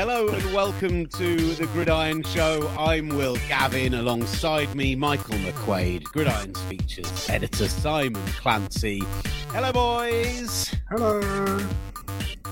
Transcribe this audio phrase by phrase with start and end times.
[0.00, 2.66] Hello and welcome to the Gridiron Show.
[2.78, 3.92] I'm Will Gavin.
[3.92, 9.02] Alongside me, Michael McQuaid, Gridiron's features editor Simon Clancy.
[9.48, 10.74] Hello, boys.
[10.88, 11.60] Hello.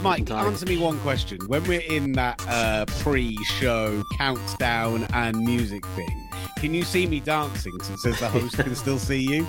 [0.03, 1.39] Mike, answer me one question.
[1.47, 6.29] When we're in that uh, pre-show countdown and music thing,
[6.59, 9.46] can you see me dancing since says the host can still see you?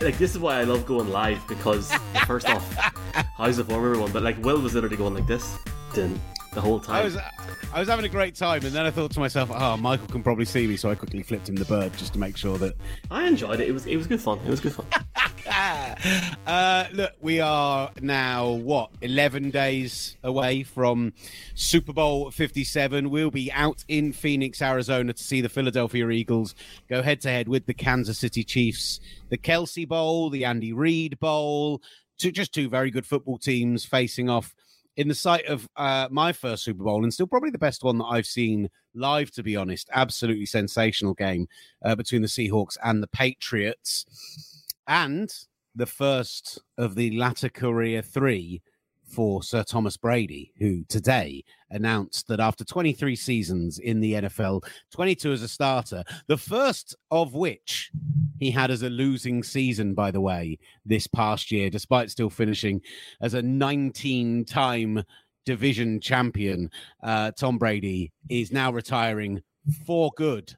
[0.00, 1.92] Like this is why I love going live because
[2.26, 2.68] first off,
[3.36, 4.10] how's the form, everyone?
[4.10, 5.56] But like Will was literally going like this,
[5.94, 6.20] then
[6.54, 6.96] the whole time.
[6.96, 7.16] I was,
[7.72, 10.22] I was having a great time, and then I thought to myself, "Oh, Michael can
[10.22, 12.74] probably see me," so I quickly flipped him the bird just to make sure that.
[13.10, 13.68] I enjoyed it.
[13.68, 14.38] It was it was good fun.
[14.46, 14.86] It was good fun.
[16.46, 21.12] uh, look, we are now what eleven days away from
[21.54, 23.10] Super Bowl Fifty Seven.
[23.10, 26.54] We'll be out in Phoenix, Arizona, to see the Philadelphia Eagles
[26.88, 29.00] go head to head with the Kansas City Chiefs.
[29.28, 31.82] The Kelce Bowl, the Andy Reid Bowl,
[32.18, 34.54] two, just two very good football teams facing off
[34.96, 37.98] in the sight of uh, my first Super Bowl, and still probably the best one
[37.98, 39.88] that I've seen live, to be honest.
[39.92, 41.48] Absolutely sensational game
[41.84, 44.06] uh, between the Seahawks and the Patriots.
[44.86, 45.32] And
[45.74, 48.62] the first of the latter career three
[49.14, 55.32] for Sir Thomas Brady, who today announced that after 23 seasons in the NFL, 22
[55.32, 57.92] as a starter, the first of which
[58.40, 62.80] he had as a losing season, by the way, this past year, despite still finishing
[63.20, 65.04] as a 19 time
[65.46, 66.68] division champion,
[67.04, 69.40] uh, Tom Brady is now retiring
[69.86, 70.56] for good.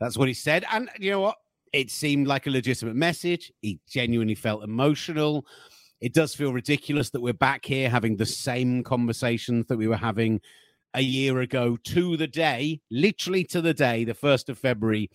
[0.00, 0.64] That's what he said.
[0.72, 1.36] And you know what?
[1.72, 3.52] It seemed like a legitimate message.
[3.60, 5.46] He genuinely felt emotional
[6.00, 9.96] it does feel ridiculous that we're back here having the same conversations that we were
[9.96, 10.40] having
[10.94, 15.10] a year ago to the day, literally to the day, the 1st of February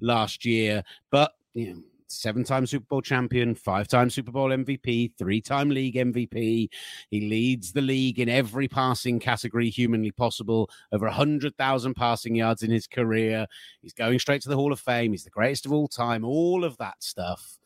[0.00, 0.82] last year.
[1.10, 5.70] But, you know, seven time Super Bowl champion, five time Super Bowl MVP, three time
[5.70, 6.68] league MVP.
[7.10, 12.70] He leads the league in every passing category humanly possible, over 100,000 passing yards in
[12.70, 13.46] his career.
[13.82, 15.12] He's going straight to the Hall of Fame.
[15.12, 17.58] He's the greatest of all time, all of that stuff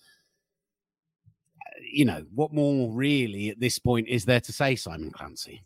[1.83, 5.63] you know, what more really at this point is there to say, Simon Clancy?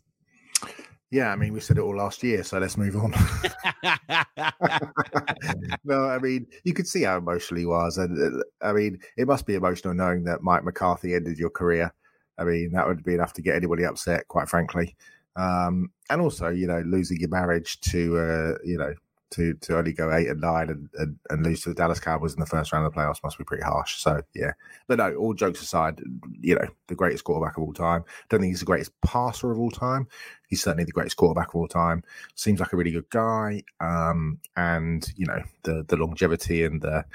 [1.11, 3.11] Yeah, I mean, we said it all last year, so let's move on.
[5.83, 7.97] no, I mean, you could see how emotional he was.
[7.97, 11.93] And uh, I mean, it must be emotional knowing that Mike McCarthy ended your career.
[12.37, 14.95] I mean, that would be enough to get anybody upset, quite frankly.
[15.35, 18.93] Um, and also, you know, losing your marriage to, uh, you know,
[19.31, 22.33] to to only go eight and nine and, and, and, lose to the Dallas Cowboys
[22.33, 23.97] in the first round of the playoffs must be pretty harsh.
[23.97, 24.51] So yeah,
[24.87, 26.01] but no, all jokes aside,
[26.39, 28.03] you know, the greatest quarterback of all time.
[28.29, 30.07] Don't think he's the greatest passer of all time.
[30.47, 32.03] He's certainly the greatest quarterback of all time.
[32.35, 37.05] Seems like a really good guy, um, and you know the the longevity and the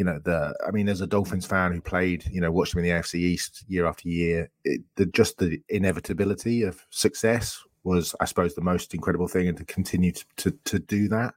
[0.00, 2.78] you know the i mean as a dolphins fan who played you know watched him
[2.78, 8.14] in the afc east year after year it, the just the inevitability of success was
[8.18, 11.34] i suppose the most incredible thing and to continue to, to, to do that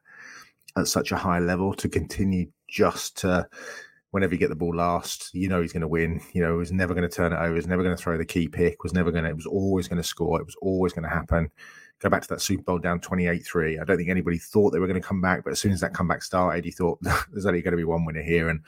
[0.78, 3.48] at such a high level to continue just to
[4.14, 6.22] whenever you get the ball last, you know he's going to win.
[6.34, 7.56] You know, he was never going to turn it over.
[7.56, 8.84] He's never going to throw the key pick.
[8.84, 9.30] Was never going to.
[9.32, 10.40] It was always going to score.
[10.40, 11.50] It was always going to happen.
[12.00, 13.82] Go back to that Super Bowl down 28-3.
[13.82, 15.80] I don't think anybody thought they were going to come back, but as soon as
[15.82, 17.00] that comeback started, you thought
[17.32, 18.62] there's only going to be one winner here, and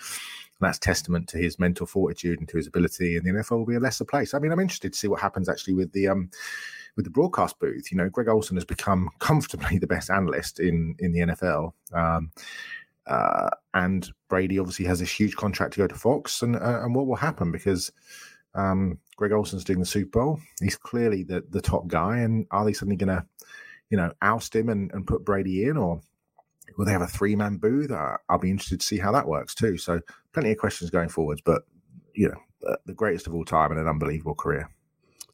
[0.62, 3.16] that's testament to his mental fortitude and to his ability.
[3.16, 4.34] And the NFL will be a lesser place.
[4.34, 6.32] I mean, I'm interested to see what happens actually with the um
[6.96, 7.92] with the broadcast booth.
[7.92, 11.74] You know, Greg Olsen has become comfortably the best analyst in in the NFL.
[11.94, 12.32] Um,
[13.08, 16.96] uh, and Brady obviously has this huge contract to go to Fox, and uh, and
[16.96, 17.92] what will happen because
[18.56, 20.40] um, Greg Olsen's doing the Super Bowl.
[20.62, 23.26] He's clearly the the top guy, and are they suddenly going to,
[23.90, 26.02] you know, oust him and, and put Brady in, or
[26.78, 27.92] will they have a three man booth?
[27.92, 29.78] Uh, I'll be interested to see how that works too.
[29.78, 30.00] So
[30.34, 31.64] plenty of questions going forwards, but
[32.16, 34.70] you know, the greatest of all time and an unbelievable career.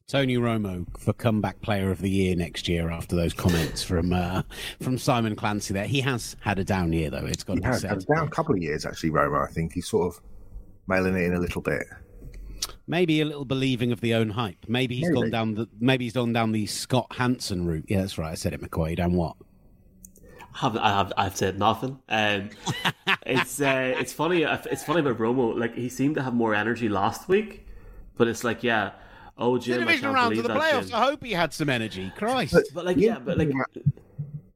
[0.06, 4.42] Tony Romo for comeback player of the year next year after those comments from uh,
[4.80, 5.74] from Simon Clancy.
[5.74, 7.26] There, he has had a down year though.
[7.26, 7.90] It's got to he be said.
[7.90, 9.10] Had a down couple of years actually.
[9.10, 10.22] Romo, I think he's sort of
[10.86, 11.86] mailing it in a little bit.
[12.86, 14.66] Maybe a little believing of the own hype.
[14.68, 15.20] Maybe he's maybe.
[15.20, 17.86] gone down the maybe he's gone down the Scott Hanson route.
[17.88, 18.32] Yeah, that's right.
[18.32, 18.98] I said it, McCoy.
[18.98, 19.36] And what?
[20.54, 21.98] have I have I've said nothing.
[22.08, 22.50] Um,
[23.26, 24.42] it's uh, it's funny.
[24.42, 25.58] It's funny about Romo.
[25.58, 27.66] Like he seemed to have more energy last week,
[28.16, 28.92] but it's like yeah,
[29.42, 30.86] Oh, Jim, the division round to the playoffs.
[30.86, 30.94] Jim.
[30.94, 32.12] I hope he had some energy.
[32.16, 32.52] Christ.
[32.52, 33.50] But, but like, yeah, but like,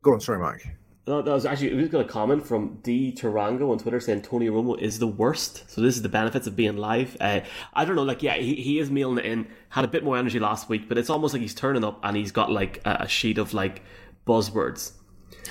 [0.01, 0.21] go on.
[0.21, 0.77] Sorry, Mike.
[1.09, 4.23] No, that was actually we just got a comment from D Tarango on Twitter saying
[4.23, 5.69] Tony Romo is the worst.
[5.69, 7.17] So this is the benefits of being live.
[7.21, 7.41] Uh,
[7.75, 9.49] I don't know, like yeah, he, he is mailing it in.
[9.71, 12.17] Had a bit more energy last week, but it's almost like he's turning up and
[12.17, 13.83] he's got like a, a sheet of like
[14.25, 14.93] buzzwords,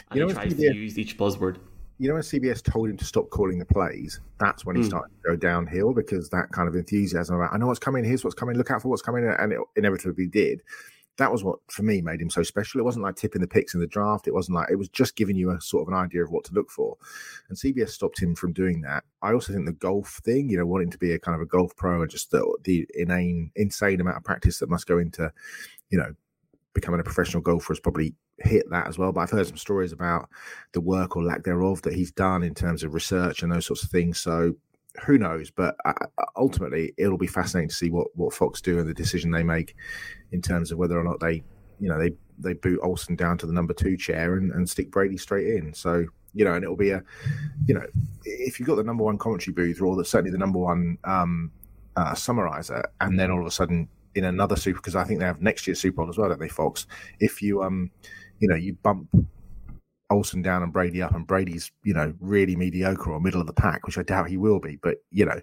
[0.10, 1.58] and you know, he tries to use each buzzword
[1.98, 4.88] you know when CBS told him to stop calling the plays, that's when he mm.
[4.88, 8.24] started to go downhill because that kind of enthusiasm about I know what's coming, here's
[8.24, 10.62] what's coming, look out for what's coming, and it inevitably did.
[11.18, 12.80] that was what for me made him so special.
[12.80, 14.28] It wasn't like tipping the picks in the draft.
[14.28, 16.44] It wasn't like it was just giving you a sort of an idea of what
[16.46, 16.98] to look for.
[17.48, 19.04] And CBS stopped him from doing that.
[19.22, 21.46] I also think the golf thing, you know, wanting to be a kind of a
[21.46, 25.32] golf pro and just the, the inane, insane amount of practice that must go into,
[25.90, 26.14] you know,
[26.76, 29.12] becoming a professional golfer has probably hit that as well.
[29.12, 30.30] But I've heard some stories about
[30.74, 33.84] the work or lack thereof that he's done in terms of research and those sorts
[33.84, 34.20] of things.
[34.20, 34.54] So
[35.06, 35.50] who knows?
[35.50, 35.94] But uh,
[36.36, 39.76] ultimately, it'll be fascinating to see what what Fox do and the decision they make
[40.32, 41.44] in terms of whether or not they,
[41.80, 44.92] you know, they they boot Olsen down to the number two chair and, and stick
[44.92, 45.74] Brady straight in.
[45.74, 46.06] So
[46.36, 47.02] you know, and it'll be a,
[47.66, 47.86] you know,
[48.26, 51.50] if you've got the number one commentary booth or the, certainly the number one um,
[51.96, 55.26] uh, summarizer, and then all of a sudden in another super because I think they
[55.26, 56.88] have next year's Super Bowl as well, don't they, Fox?
[57.20, 57.92] If you um,
[58.40, 59.10] you know, you bump
[60.10, 63.54] Olsen down and Brady up, and Brady's you know really mediocre or middle of the
[63.54, 64.78] pack, which I doubt he will be.
[64.78, 65.40] But you know,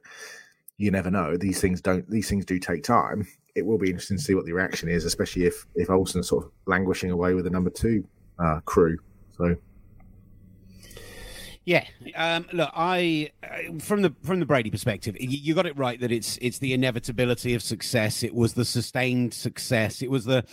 [0.78, 1.36] you never know.
[1.36, 2.08] These things don't.
[2.10, 3.26] These things do take time.
[3.54, 6.46] It will be interesting to see what the reaction is, especially if if Olsen's sort
[6.46, 8.04] of languishing away with the number two
[8.38, 8.98] uh, crew.
[9.36, 9.56] So
[11.64, 11.85] yeah,
[12.17, 16.00] um, look, I uh, from the from the Brady perspective, you, you, got it right
[16.00, 18.25] that it's it's the inevitability of success.
[18.25, 20.03] It was the sustained success.
[20.03, 20.44] It was the.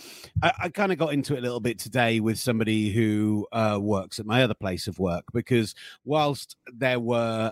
[0.42, 3.78] I, I kind of got into it a little bit today with somebody who uh,
[3.80, 5.74] works at my other place of work because
[6.04, 7.50] whilst there were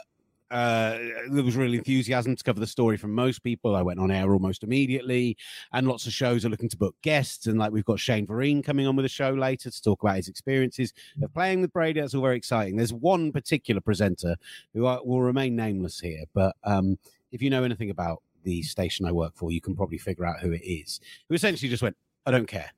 [0.51, 0.99] uh,
[1.31, 3.77] there was real enthusiasm to cover the story from most people.
[3.77, 5.37] I went on air almost immediately,
[5.73, 7.47] and lots of shows are looking to book guests.
[7.47, 10.17] And like we've got Shane Vereen coming on with a show later to talk about
[10.17, 10.93] his experiences
[11.23, 12.01] of playing with Brady.
[12.01, 12.77] That's all very exciting.
[12.77, 14.37] There's one particular presenter
[14.75, 16.99] who I, will remain nameless here, but um,
[17.31, 20.41] if you know anything about the station I work for, you can probably figure out
[20.41, 21.01] who it is.
[21.29, 21.97] Who essentially just went,
[22.27, 22.71] "I don't care."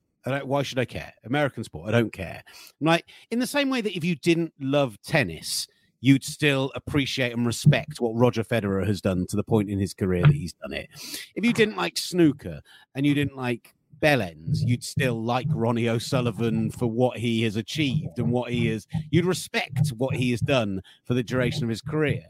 [0.43, 1.11] why should I care?
[1.23, 2.43] American sport, I don't care.
[2.79, 5.67] I'm like, in the same way that if you didn't love tennis,
[6.01, 9.93] you'd still appreciate and respect what Roger Federer has done to the point in his
[9.93, 10.89] career that he's done it.
[11.35, 12.61] If you didn't like snooker
[12.95, 18.17] and you didn't like bellends, you'd still like Ronnie O'Sullivan for what he has achieved
[18.17, 18.87] and what he is.
[19.11, 22.25] You'd respect what he has done for the duration of his career.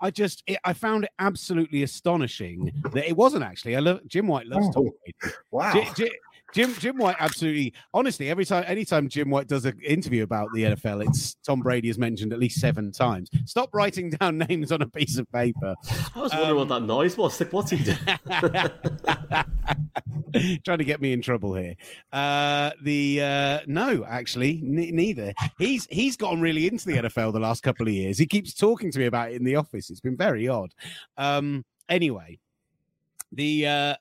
[0.00, 3.76] I just, it, I found it absolutely astonishing that it wasn't actually.
[3.76, 5.36] I love Jim White loves oh, Tom Brady.
[5.50, 5.72] Wow.
[6.52, 10.64] Jim Jim White absolutely honestly every time anytime Jim White does an interview about the
[10.64, 13.28] NFL, it's Tom Brady is mentioned at least seven times.
[13.44, 15.74] Stop writing down names on a piece of paper.
[16.14, 17.40] I was wondering um, what that noise was.
[17.40, 17.98] Like, what's he doing?
[20.64, 21.74] Trying to get me in trouble here.
[22.12, 25.32] Uh, the uh, no, actually, n- neither.
[25.58, 28.18] He's he's gotten really into the NFL the last couple of years.
[28.18, 29.90] He keeps talking to me about it in the office.
[29.90, 30.72] It's been very odd.
[31.16, 32.38] Um, anyway,
[33.32, 33.94] the uh,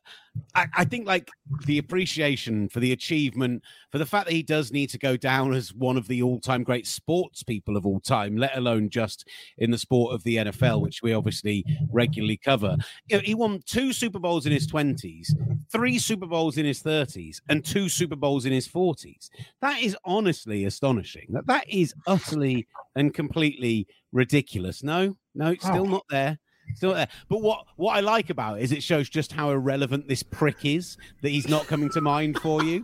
[0.55, 1.29] I, I, think like
[1.65, 5.53] the appreciation for the achievement for the fact that he does need to go down
[5.53, 9.27] as one of the all-time great sports people of all time let alone just
[9.57, 12.75] in the sport of the nfl which we obviously regularly cover.
[13.07, 15.27] You know, he won two super bowls in his 20s
[15.71, 19.29] three super bowls in his 30s and two super bowls in his 40s
[19.61, 21.27] that is honestly astonishing.
[21.29, 24.83] That that is utterly and completely ridiculous.
[24.83, 25.91] No no it's still oh.
[25.91, 26.39] not there
[26.75, 27.07] Still there.
[27.27, 30.65] But what, what I like about it is it shows just how irrelevant this prick
[30.65, 32.83] is that he's not coming to mind for you.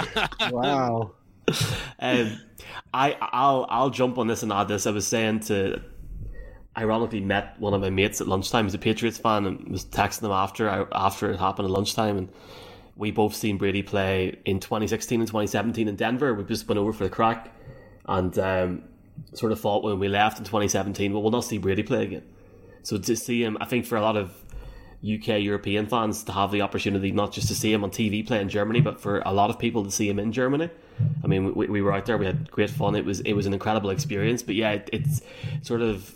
[0.50, 1.12] wow.
[1.98, 2.40] Um,
[2.94, 4.86] I I'll I'll jump on this and add this.
[4.86, 5.82] I was saying to
[6.76, 8.64] ironically met one of my mates at lunchtime.
[8.64, 12.28] He's a Patriots fan and was texting him after after it happened at lunchtime and
[12.96, 16.34] we both seen Brady play in 2016 and 2017 in Denver.
[16.34, 17.52] We just went over for the crack
[18.06, 18.82] and um,
[19.34, 22.22] sort of thought when we left in 2017, well, we'll not see Brady play again.
[22.82, 24.30] So to see him, I think for a lot of
[25.04, 28.40] UK European fans to have the opportunity not just to see him on TV play
[28.40, 30.70] in Germany, but for a lot of people to see him in Germany.
[31.24, 32.94] I mean, we, we were out there, we had great fun.
[32.94, 34.42] It was it was an incredible experience.
[34.42, 35.22] But yeah, it, it's
[35.62, 36.14] sort of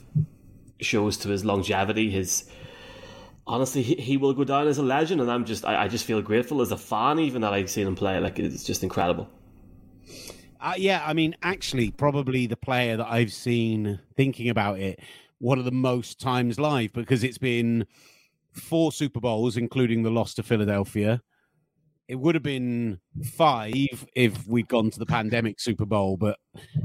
[0.81, 2.49] shows to his longevity, his
[3.47, 6.05] honestly, he, he, will go down as a legend, and I'm just I, I, just
[6.05, 8.19] feel grateful as a fan even that I've seen him play.
[8.21, 9.29] Like it's just incredible.
[10.61, 15.01] Uh, yeah, I mean, actually, probably the player that I've seen thinking about it
[15.39, 17.87] one of the most times live because it's been
[18.53, 21.21] four Super Bowls, including the loss to Philadelphia.
[22.09, 23.01] It would have been
[23.35, 26.39] five if we'd gone to the pandemic Super Bowl, but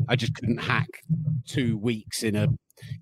[0.08, 0.89] I just couldn't hack
[1.46, 2.48] two weeks in a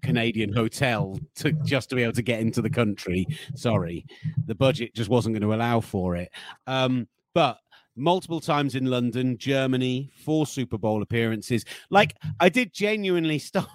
[0.04, 3.26] Canadian hotel to just to be able to get into the country.
[3.56, 4.06] Sorry,
[4.46, 6.30] the budget just wasn't going to allow for it.
[6.68, 7.58] Um, but
[7.96, 11.66] multiple times in London, Germany, four Super Bowl appearances.
[11.90, 13.70] Like I did genuinely stop.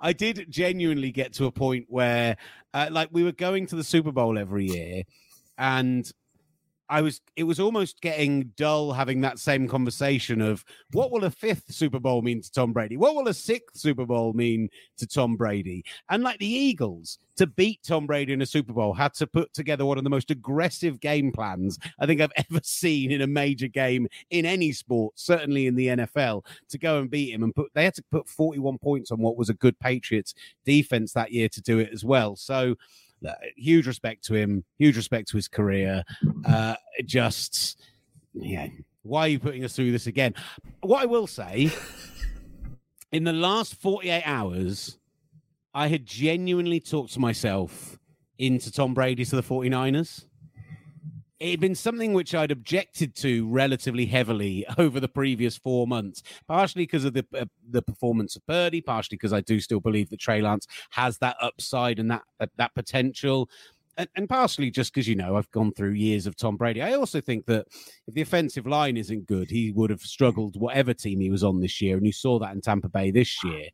[0.00, 2.36] I did genuinely get to a point where,
[2.74, 5.02] uh, like, we were going to the Super Bowl every year,
[5.58, 6.10] and
[6.88, 11.30] I was it was almost getting dull having that same conversation of what will a
[11.30, 12.96] fifth Super Bowl mean to Tom Brady?
[12.96, 15.84] What will a sixth Super Bowl mean to Tom Brady?
[16.08, 19.52] And like the Eagles to beat Tom Brady in a Super Bowl had to put
[19.52, 23.26] together one of the most aggressive game plans I think I've ever seen in a
[23.26, 27.54] major game in any sport, certainly in the NFL, to go and beat him and
[27.54, 31.32] put they had to put 41 points on what was a good Patriots defense that
[31.32, 32.36] year to do it as well.
[32.36, 32.76] So
[33.56, 36.02] huge respect to him, huge respect to his career.
[36.44, 37.80] Uh, just,
[38.34, 38.68] yeah,
[39.02, 40.34] why are you putting us through this again?
[40.80, 41.72] What I will say,
[43.12, 44.98] in the last 48 hours,
[45.74, 47.98] I had genuinely talked to myself
[48.38, 50.24] into Tom Brady to the 49ers
[51.38, 56.22] it had been something which I'd objected to relatively heavily over the previous four months,
[56.48, 60.10] partially because of the uh, the performance of Purdy, partially because I do still believe
[60.10, 63.50] that Trey Lance has that upside and that uh, that potential.
[63.98, 66.82] And, and partially just because you know I've gone through years of Tom Brady.
[66.82, 67.66] I also think that
[68.06, 71.60] if the offensive line isn't good, he would have struggled whatever team he was on
[71.60, 73.68] this year, and you saw that in Tampa Bay this year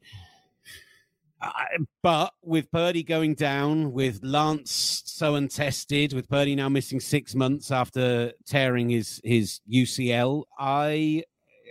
[2.02, 7.70] but with Purdy going down, with Lance so untested, with Purdy now missing six months
[7.70, 11.24] after tearing his his UCL, I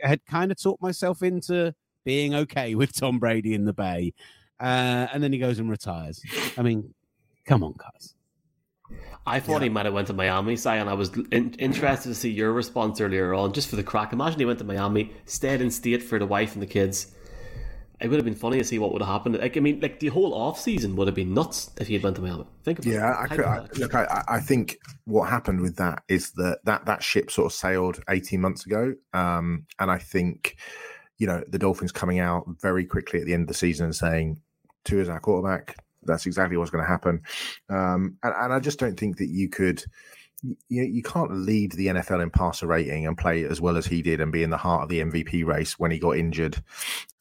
[0.03, 1.73] had kind of talked myself into
[2.03, 4.13] being okay with Tom Brady in the Bay,
[4.59, 6.21] uh, and then he goes and retires.
[6.57, 6.93] I mean,
[7.45, 8.15] come on, guys.
[9.25, 9.65] I thought yeah.
[9.65, 12.51] he might have went to Miami, Si, and I was in- interested to see your
[12.51, 14.13] response earlier on, just for the crack.
[14.13, 17.13] Imagine he went to Miami, stayed in state for the wife and the kids,
[18.01, 19.37] it would have been funny to see what would have happened.
[19.37, 22.03] Like I mean, like the whole off season would have been nuts if he had
[22.03, 22.45] went to Miami.
[22.63, 23.23] Think about yeah, it.
[23.23, 27.03] I, could, I, look, I, I, think what happened with that is that that that
[27.03, 30.57] ship sort of sailed eighteen months ago, um, and I think
[31.17, 33.95] you know the Dolphins coming out very quickly at the end of the season and
[33.95, 34.41] saying,
[34.83, 37.21] two is our quarterback." That's exactly what's going to happen,
[37.69, 39.83] um, and, and I just don't think that you could
[40.41, 44.01] you, you can't lead the NFL in passer rating and play as well as he
[44.01, 46.61] did and be in the heart of the MVP race when he got injured.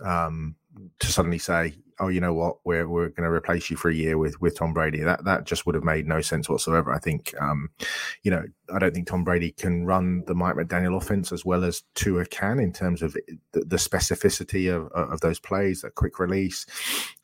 [0.02, 0.56] Um,
[1.00, 2.58] to suddenly say, "Oh, you know what?
[2.64, 5.44] We're we're going to replace you for a year with with Tom Brady." That that
[5.44, 6.92] just would have made no sense whatsoever.
[6.92, 7.70] I think, um,
[8.22, 11.64] you know, I don't think Tom Brady can run the Mike McDaniel offense as well
[11.64, 13.14] as Tua can in terms of
[13.52, 16.66] the, the specificity of of those plays, that quick release.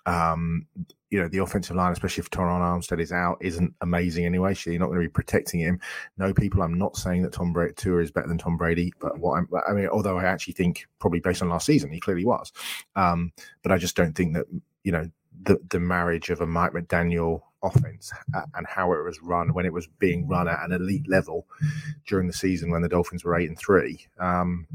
[0.07, 0.67] Um,
[1.11, 4.55] you know, the offensive line, especially if Terron Armstead is out, isn't amazing anyway.
[4.55, 5.81] So you're not going to be protecting him.
[6.19, 9.19] No, people, I'm not saying that Tom Brady Tua is better than Tom Brady, but
[9.19, 12.25] what I'm, I mean, although I actually think probably based on last season, he clearly
[12.25, 12.53] was.
[12.97, 13.33] Um,
[13.63, 14.47] but I just don't think that,
[14.83, 15.09] you know,
[15.43, 19.73] the, the marriage of a Mike McDaniel offense and how it was run when it
[19.73, 21.47] was being run at an elite level
[22.07, 24.07] during the season when the Dolphins were eight and three.
[24.19, 24.67] Um,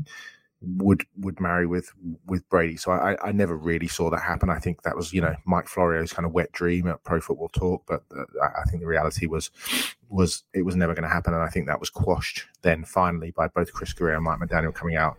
[0.62, 1.92] would would marry with
[2.26, 2.78] with Brady.
[2.78, 4.50] So I, I never really saw that happen.
[4.50, 7.50] I think that was you know Mike Florio's kind of wet dream at Pro Football
[7.50, 9.50] Talk, but uh, I think the reality was
[10.12, 13.32] was it was never going to happen, and I think that was quashed then finally
[13.32, 15.18] by both Chris Grier and Mike McDaniel coming out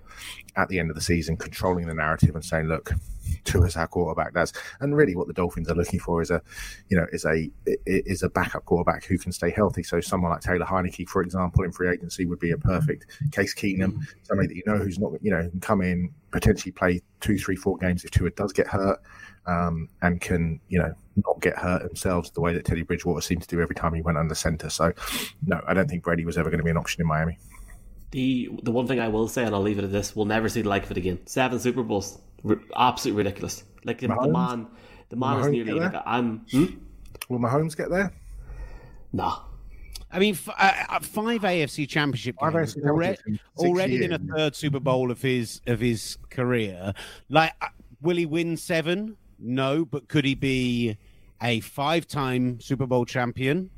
[0.57, 2.93] at the end of the season, controlling the narrative and saying, "Look,
[3.45, 6.43] Tua's our quarterback." does." and really what the Dolphins are looking for is a,
[6.89, 7.51] you know, is a
[7.87, 9.83] is a backup quarterback who can stay healthy.
[9.83, 13.55] So someone like Taylor Heinicke, for example, in free agency would be a perfect Case
[13.55, 14.07] Keenum, mm.
[14.23, 17.57] somebody that you know who's not, you know, can come in potentially play two, three,
[17.57, 19.01] four games if Tua does get hurt,
[19.47, 23.43] um, and can you know not get hurt themselves the way that Teddy Bridgewater seemed
[23.43, 24.71] to do every time he went under center.
[24.71, 24.93] So,
[25.45, 27.39] no, I don't think Brady was ever going to be an option in Miami.
[28.13, 30.49] The the one thing I will say, and I'll leave it at this: we'll never
[30.49, 31.27] see the like of it again.
[31.27, 32.19] Seven Super Bowls,
[32.49, 33.65] R- absolutely ridiculous.
[33.85, 34.69] Like the, the man,
[35.09, 35.73] the man is nearly.
[35.73, 36.45] Like, I'm.
[36.51, 36.67] Hmm?
[37.29, 38.13] Will Mahomes get there?
[39.13, 39.41] Nah.
[40.11, 44.55] I mean, f- uh, uh five AFC Championship games AFC already, already in a third
[44.55, 46.93] Super Bowl of his of his career.
[47.31, 47.69] Like, uh,
[48.03, 49.17] will he win seven?
[49.43, 50.97] No, but could he be
[51.43, 53.71] a five-time Super Bowl champion?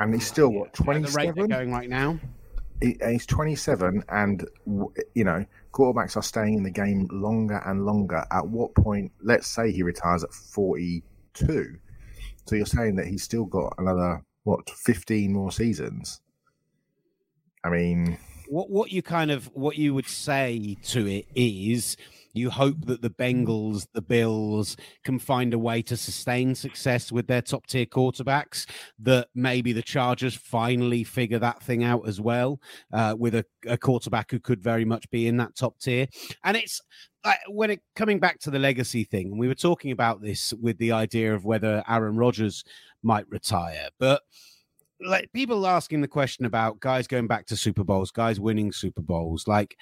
[0.00, 2.18] And he's still what twenty-seven going right now.
[2.82, 4.48] He, he's twenty-seven, and
[5.14, 8.24] you know quarterbacks are staying in the game longer and longer.
[8.32, 9.12] At what point?
[9.22, 11.76] Let's say he retires at forty-two.
[12.46, 16.22] So you're saying that he's still got another what fifteen more seasons?
[17.62, 18.18] I mean,
[18.48, 21.98] what what you kind of what you would say to it is
[22.32, 27.26] you hope that the Bengals, the Bills can find a way to sustain success with
[27.26, 28.66] their top tier quarterbacks.
[28.98, 32.60] That maybe the Chargers finally figure that thing out as well
[32.92, 36.06] uh, with a, a quarterback who could very much be in that top tier.
[36.44, 36.80] And it's
[37.24, 40.78] like when it coming back to the legacy thing, we were talking about this with
[40.78, 42.64] the idea of whether Aaron Rodgers
[43.02, 44.22] might retire, but
[45.02, 49.02] like people asking the question about guys going back to Super Bowls, guys winning Super
[49.02, 49.76] Bowls, like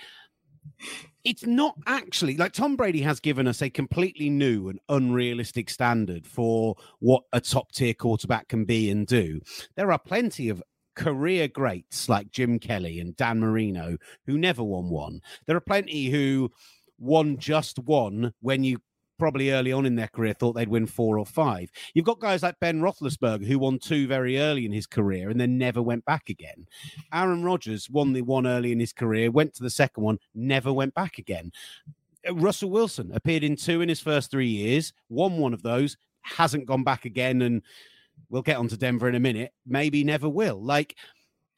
[1.24, 6.26] it's not actually like Tom Brady has given us a completely new and unrealistic standard
[6.26, 9.40] for what a top tier quarterback can be and do.
[9.76, 10.62] There are plenty of
[10.94, 15.20] career greats like Jim Kelly and Dan Marino who never won one.
[15.46, 16.50] There are plenty who
[16.98, 18.78] won just one when you
[19.18, 21.70] probably early on in their career thought they'd win four or five.
[21.94, 25.40] You've got guys like Ben Roethlisberger who won two very early in his career and
[25.40, 26.66] then never went back again.
[27.12, 30.72] Aaron Rodgers won the one early in his career, went to the second one, never
[30.72, 31.52] went back again.
[32.28, 35.96] Uh, Russell Wilson appeared in two in his first three years, won one of those,
[36.22, 37.62] hasn't gone back again, and
[38.30, 39.52] we'll get on to Denver in a minute.
[39.66, 40.62] Maybe never will.
[40.62, 40.96] Like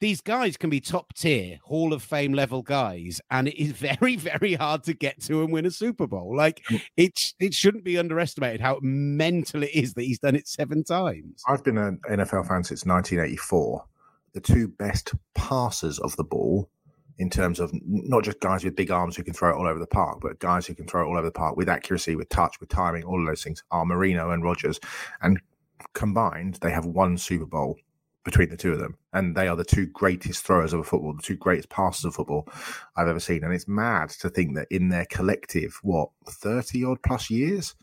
[0.01, 4.17] these guys can be top tier Hall of Fame level guys, and it is very,
[4.17, 6.35] very hard to get to and win a Super Bowl.
[6.35, 6.81] Like mm.
[6.97, 11.43] it, it shouldn't be underestimated how mental it is that he's done it seven times.
[11.47, 13.85] I've been an NFL fan since 1984.
[14.33, 16.69] The two best passers of the ball,
[17.19, 19.77] in terms of not just guys with big arms who can throw it all over
[19.77, 22.29] the park, but guys who can throw it all over the park with accuracy, with
[22.29, 24.79] touch, with timing, all of those things, are Marino and Rodgers.
[25.21, 25.39] And
[25.93, 27.77] combined, they have one Super Bowl
[28.23, 28.97] between the two of them.
[29.13, 32.47] And they are the two greatest throwers of football, the two greatest passers of football
[32.95, 33.43] I've ever seen.
[33.43, 37.75] And it's mad to think that in their collective, what, 30 odd plus years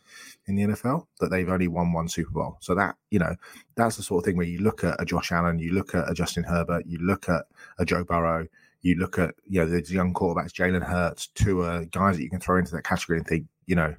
[0.46, 2.58] in the NFL, that they've only won one Super Bowl.
[2.60, 3.34] So that, you know,
[3.74, 6.10] that's the sort of thing where you look at a Josh Allen, you look at
[6.10, 7.46] a Justin Herbert, you look at
[7.78, 8.46] a Joe Burrow,
[8.80, 12.40] you look at, you know, the young quarterbacks, Jalen Hurts, uh, guys that you can
[12.40, 13.94] throw into that category and think, you know,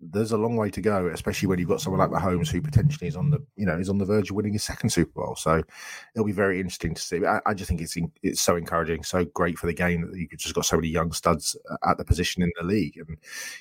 [0.00, 3.06] there's a long way to go, especially when you've got someone like Mahomes who potentially
[3.06, 5.36] is on the you know is on the verge of winning his second Super Bowl.
[5.36, 5.62] So
[6.14, 7.24] it'll be very interesting to see.
[7.24, 10.30] I, I just think it's it's so encouraging, so great for the game that you've
[10.38, 13.18] just got so many young studs at the position in the league, and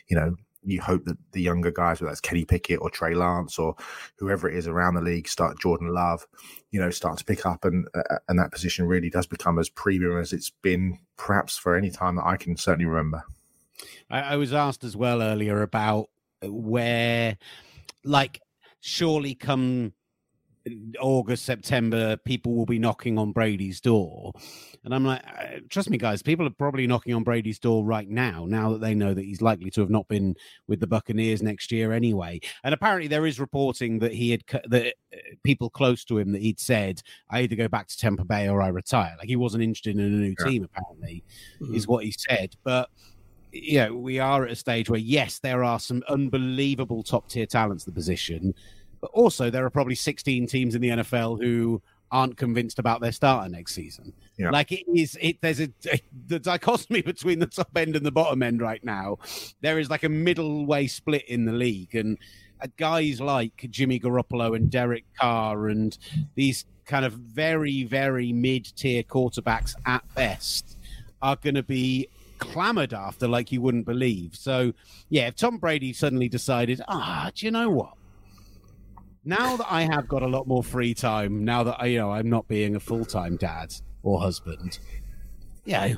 [0.08, 3.58] you know you hope that the younger guys, whether that's Kenny Pickett or Trey Lance
[3.58, 3.76] or
[4.18, 6.28] whoever it is around the league, start Jordan Love,
[6.72, 9.70] you know, start to pick up, and uh, and that position really does become as
[9.70, 13.24] premium as it's been perhaps for any time that I can certainly remember.
[14.12, 16.10] I was asked as well earlier about
[16.44, 17.38] where
[18.04, 18.42] like
[18.82, 19.94] surely come
[21.00, 24.34] August, September, people will be knocking on Brady's door.
[24.84, 28.10] And I'm like, uh, trust me, guys, people are probably knocking on Brady's door right
[28.10, 30.36] now, now that they know that he's likely to have not been
[30.68, 32.40] with the Buccaneers next year anyway.
[32.64, 36.42] And apparently, there is reporting that he had, that uh, people close to him, that
[36.42, 39.16] he'd said, I either go back to Tampa Bay or I retire.
[39.18, 40.46] Like he wasn't interested in a new yeah.
[40.46, 41.24] team, apparently,
[41.62, 41.76] mm-hmm.
[41.76, 42.56] is what he said.
[42.64, 42.90] But
[43.52, 47.46] you know, we are at a stage where, yes, there are some unbelievable top tier
[47.46, 48.54] talents at the position,
[49.02, 51.82] but also there are probably 16 teams in the NFL who
[52.12, 54.14] aren't convinced about their starter next season.
[54.38, 54.50] Yeah.
[54.50, 58.12] Like it is, it there's a, a, the dichotomy between the top end and the
[58.12, 59.18] bottom end right now.
[59.62, 62.18] There is like a middle way split in the league, and
[62.62, 65.98] uh, guys like Jimmy Garoppolo and Derek Carr and
[66.36, 70.78] these kind of very very mid tier quarterbacks at best
[71.22, 72.08] are going to be
[72.40, 74.36] clamored after like you wouldn't believe.
[74.36, 74.74] So,
[75.10, 77.94] yeah, if Tom Brady suddenly decided, ah, do you know what?
[79.26, 82.12] Now that I have got a lot more free time, now that I, you know
[82.12, 84.80] I'm not being a full time dad or husband,
[85.66, 85.94] yeah,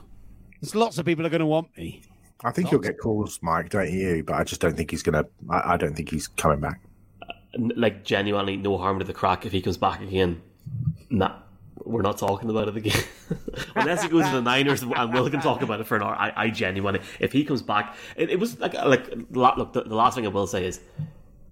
[0.60, 2.02] there's lots of people are going to want me.
[2.44, 2.72] I think lots.
[2.72, 4.24] you'll get calls, Mike, don't you?
[4.24, 5.30] But I just don't think he's going to.
[5.50, 6.82] I don't think he's coming back.
[7.22, 7.34] Uh,
[7.76, 10.42] like genuinely, no harm to the crack if he comes back again.
[11.10, 11.36] Nah
[11.86, 13.04] we're not talking about it again.
[13.76, 16.16] Unless he goes to the Niners and Will can talk about it for an hour.
[16.16, 19.96] I, I genuinely, if he comes back, it, it was like, like look, the, the,
[19.96, 20.80] last thing I will say is,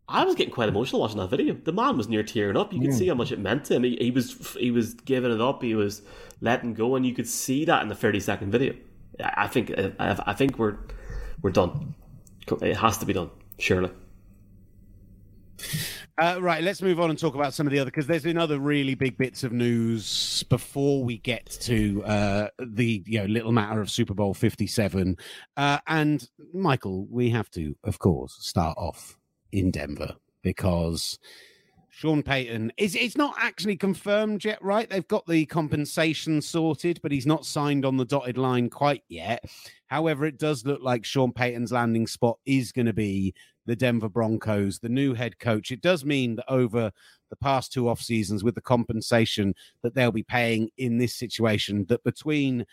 [0.08, 1.54] I was getting quite emotional watching that video.
[1.54, 2.74] The man was near tearing up.
[2.74, 3.84] You could see how much it meant to him.
[3.84, 5.62] He, he, was he was giving it up.
[5.62, 6.02] He was
[6.42, 8.74] letting go, and you could see that in the thirty second video.
[9.24, 10.78] I think I, I think we're
[11.44, 11.94] we're done.
[12.60, 13.92] It has to be done, surely.
[16.20, 18.38] Uh, right, let's move on and talk about some of the other because there's been
[18.38, 23.54] other really big bits of news before we get to uh, the you know little
[23.54, 25.16] matter of Super Bowl 57.
[25.56, 29.18] Uh, and Michael, we have to, of course, start off
[29.54, 31.18] in Denver because
[31.90, 34.90] Sean Payton is it's not actually confirmed yet, right?
[34.90, 39.46] They've got the compensation sorted, but he's not signed on the dotted line quite yet.
[39.88, 43.34] However, it does look like Sean Payton's landing spot is going to be
[43.70, 45.72] the Denver Broncos, the new head coach.
[45.72, 46.92] It does mean that over
[47.30, 49.54] the past two off seasons, with the compensation
[49.84, 52.66] that they'll be paying in this situation, that between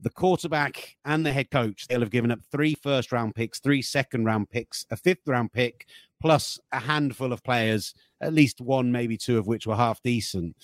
[0.00, 3.80] the quarterback and the head coach, they'll have given up three first round picks, three
[3.80, 5.86] second round picks, a fifth round pick,
[6.20, 10.56] plus a handful of players, at least one, maybe two of which were half decent.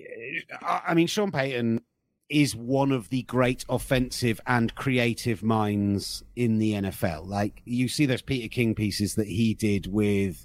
[0.00, 1.80] Eh, I mean, Sean Payton
[2.28, 7.26] is one of the great offensive and creative minds in the NFL.
[7.26, 10.44] Like you see those Peter King pieces that he did with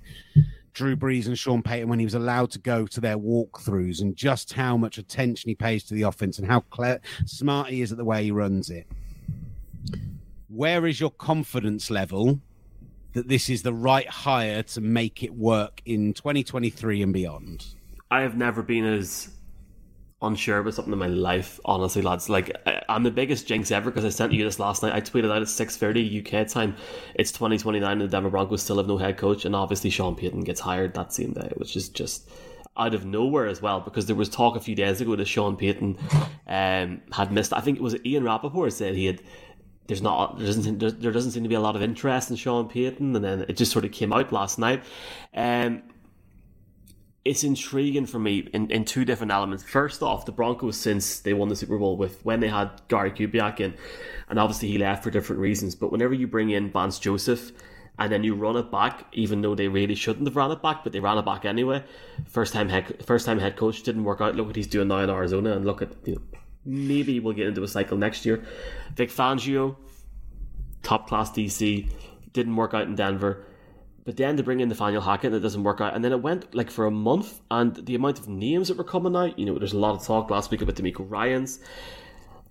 [0.73, 4.15] Drew Brees and Sean Payton when he was allowed to go to their walkthroughs and
[4.15, 7.91] just how much attention he pays to the offense and how clear, smart he is
[7.91, 8.87] at the way he runs it.
[10.47, 12.39] Where is your confidence level
[13.13, 17.65] that this is the right hire to make it work in 2023 and beyond?
[18.09, 19.29] I have never been as
[20.23, 22.29] unsure about something in my life, honestly, lads.
[22.29, 22.55] Like,
[22.89, 24.93] I'm the biggest jinx ever because I sent you this last night.
[24.93, 26.75] I tweeted out at 6.30 UK time,
[27.15, 30.41] it's 2029 and the Denver Broncos still have no head coach, and obviously Sean Payton
[30.41, 32.29] gets hired that same day, which is just
[32.75, 35.55] out of nowhere as well because there was talk a few days ago that Sean
[35.55, 35.97] Payton
[36.47, 37.53] um, had missed.
[37.53, 39.21] I think it was Ian Rapoport said he had.
[39.85, 42.69] There's not there doesn't there doesn't seem to be a lot of interest in Sean
[42.69, 44.81] Payton, and then it just sort of came out last night.
[45.33, 45.83] Um,
[47.25, 49.63] it's intriguing for me in, in two different elements.
[49.63, 53.11] First off, the Broncos since they won the Super Bowl with when they had Gary
[53.11, 53.73] Kubiak in,
[54.29, 55.73] and obviously he left for different reasons.
[55.75, 57.51] But whenever you bring in Vance Joseph
[57.97, 60.83] and then you run it back, even though they really shouldn't have run it back,
[60.83, 61.83] but they ran it back anyway.
[62.27, 64.35] First time head first time head coach didn't work out.
[64.35, 66.21] Look what he's doing now in Arizona, and look at you know,
[66.65, 68.43] maybe we'll get into a cycle next year.
[68.95, 69.77] Vic Fangio,
[70.81, 71.89] top class DC,
[72.33, 73.45] didn't work out in Denver
[74.05, 75.95] but then to bring in Nathaniel Hackett, and it doesn't work out.
[75.95, 78.83] And then it went like for a month, and the amount of names that were
[78.83, 81.59] coming out, you know, there's a lot of talk last week about DeMeco Ryans.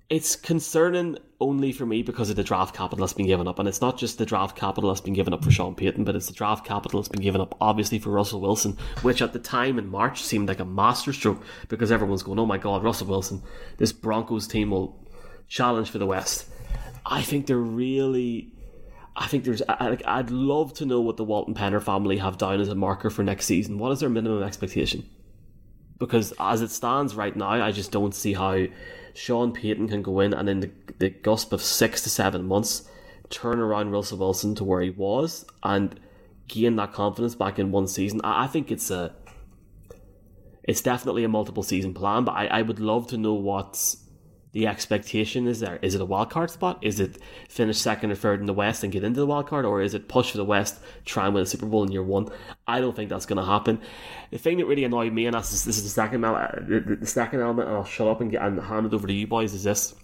[0.09, 3.59] It's concerning only for me because of the draft capital that's been given up.
[3.59, 6.15] And it's not just the draft capital that's been given up for Sean Payton, but
[6.15, 9.39] it's the draft capital that's been given up, obviously, for Russell Wilson, which at the
[9.39, 13.43] time in March seemed like a masterstroke because everyone's going, oh my God, Russell Wilson,
[13.79, 15.03] this Broncos team will
[15.49, 16.47] challenge for the West.
[17.07, 18.53] I think they're really
[19.15, 19.63] I think there's.
[19.69, 23.11] I, I'd love to know what the Walton Penner family have down as a marker
[23.11, 23.79] for next season.
[23.79, 25.09] What is their minimum expectation?
[25.99, 28.65] Because as it stands right now, I just don't see how
[29.15, 32.89] Sean Payton can go in and in the, the gusp of six to seven months
[33.29, 35.99] turn around Russell Wilson to where he was and
[36.49, 38.21] gain that confidence back in one season.
[38.25, 39.15] I, I think it's a.
[40.65, 43.97] It's definitely a multiple season plan, but I, I would love to know what's
[44.53, 45.79] the expectation is there?
[45.81, 46.79] Is it a wild card spot?
[46.83, 49.65] Is it finish second or third in the West and get into the wild card,
[49.65, 52.03] or is it push for the West, try and win a Super Bowl in year
[52.03, 52.29] one?
[52.67, 53.81] I don't think that's going to happen.
[54.31, 57.07] The thing that really annoyed me, and that's this is the second uh, the, the
[57.07, 59.55] second element, and I'll shut up and get and hand it over to you boys.
[59.55, 59.95] Is this?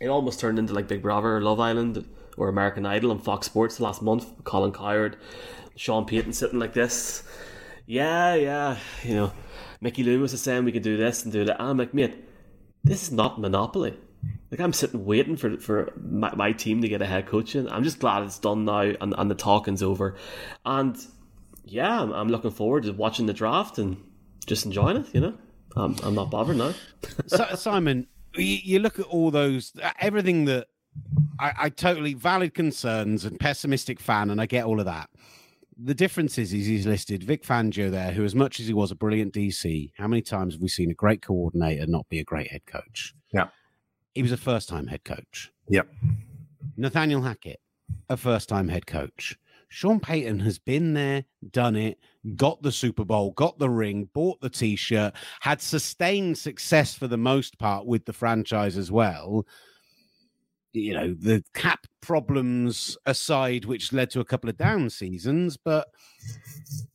[0.00, 3.46] It almost turned into like Big Brother or Love Island or American Idol on Fox
[3.46, 4.44] Sports last month.
[4.44, 5.18] Colin Cowherd,
[5.76, 7.22] Sean Payton sitting like this.
[7.84, 9.32] Yeah, yeah, you know,
[9.82, 11.56] Mickey Loomis is saying we can do this and do that.
[11.60, 12.27] Ah, I'm like, mate
[12.88, 13.96] this is not Monopoly.
[14.50, 17.68] Like I'm sitting waiting for for my, my team to get a head coach in.
[17.68, 20.16] I'm just glad it's done now and, and the talking's over.
[20.64, 20.96] And
[21.64, 24.02] yeah, I'm, I'm looking forward to watching the draft and
[24.46, 25.06] just enjoying it.
[25.12, 25.34] You know,
[25.76, 26.74] I'm, I'm not bothered now.
[27.54, 30.68] Simon, you, you, look at all those everything that
[31.38, 35.10] I, I totally valid concerns and pessimistic fan, and I get all of that
[35.78, 38.90] the difference is, is he's listed Vic Fangio there, who, as much as he was
[38.90, 42.24] a brilliant DC, how many times have we seen a great coordinator not be a
[42.24, 43.14] great head coach?
[43.32, 43.48] Yeah.
[44.14, 45.52] He was a first time head coach.
[45.68, 45.88] Yep.
[46.76, 47.60] Nathaniel Hackett,
[48.08, 49.38] a first time head coach.
[49.68, 51.98] Sean Payton has been there, done it,
[52.36, 57.06] got the Super Bowl, got the ring, bought the t shirt, had sustained success for
[57.06, 59.46] the most part with the franchise as well
[60.72, 65.88] you know the cap problems aside which led to a couple of down seasons but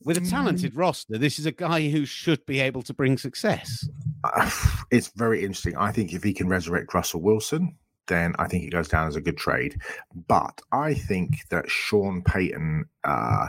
[0.04, 0.30] with a mm.
[0.30, 3.88] talented roster this is a guy who should be able to bring success
[4.24, 4.50] uh,
[4.90, 8.70] it's very interesting i think if he can resurrect russell wilson then I think it
[8.70, 9.80] goes down as a good trade.
[10.28, 13.48] But I think that Sean Payton uh,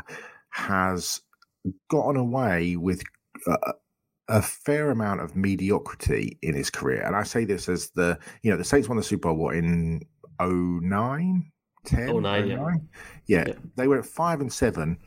[0.50, 1.22] has
[1.90, 3.04] gotten away with
[3.48, 3.74] uh,
[4.28, 7.02] a fair amount of mediocrity in his career.
[7.02, 10.02] And I say this as the, you know, the Saints won the Super Bowl in
[10.40, 11.52] 09,
[11.86, 12.70] 10, 09, yeah.
[13.28, 13.44] yeah.
[13.48, 13.54] yeah.
[13.76, 14.98] They went five and seven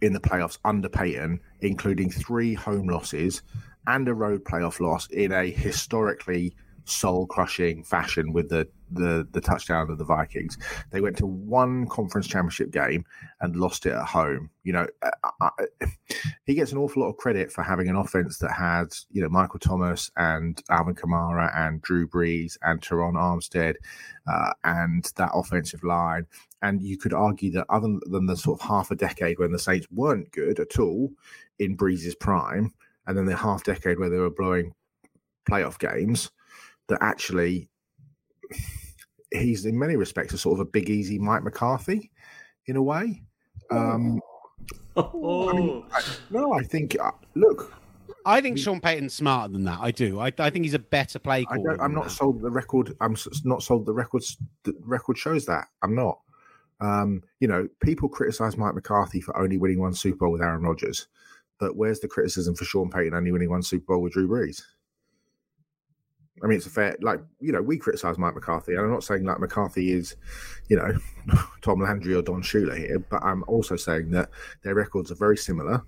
[0.00, 3.42] in the playoffs under Payton, including three home losses
[3.86, 6.54] and a road playoff loss in a historically
[6.84, 10.58] soul crushing fashion with the, the the touchdown of the Vikings.
[10.90, 13.04] They went to one conference championship game
[13.40, 14.50] and lost it at home.
[14.64, 15.50] You know, I, I,
[16.44, 19.28] he gets an awful lot of credit for having an offense that had you know
[19.28, 23.74] Michael Thomas and Alvin Kamara and Drew Brees and Terron Armstead
[24.26, 26.26] uh, and that offensive line.
[26.62, 29.58] And you could argue that other than the sort of half a decade when the
[29.58, 31.10] Saints weren't good at all
[31.58, 32.74] in Brees's prime,
[33.06, 34.74] and then the half decade where they were blowing
[35.48, 36.30] playoff games
[36.90, 37.68] that actually
[39.32, 42.10] he's in many respects a sort of a big easy Mike McCarthy
[42.66, 43.22] in a way.
[43.70, 44.20] Um,
[44.96, 45.48] oh.
[45.48, 47.72] I mean, I, no, I think uh, look.
[48.26, 49.78] I think Sean Payton's smarter than that.
[49.80, 50.20] I do.
[50.20, 52.10] I, I think he's a better play I am not that.
[52.10, 52.94] sold the record.
[53.00, 54.36] I'm not sold the records.
[54.64, 56.18] The record shows that I'm not.
[56.80, 60.62] Um, you know, people criticize Mike McCarthy for only winning one Super Bowl with Aaron
[60.62, 61.08] Rodgers,
[61.58, 64.62] but where's the criticism for Sean Payton only winning one Super Bowl with Drew Brees?
[66.42, 69.04] I mean, it's a fair, like, you know, we criticize Mike McCarthy, and I'm not
[69.04, 70.16] saying like McCarthy is,
[70.68, 70.96] you know,
[71.60, 74.30] Tom Landry or Don Shula here, but I'm also saying that
[74.62, 75.82] their records are very similar.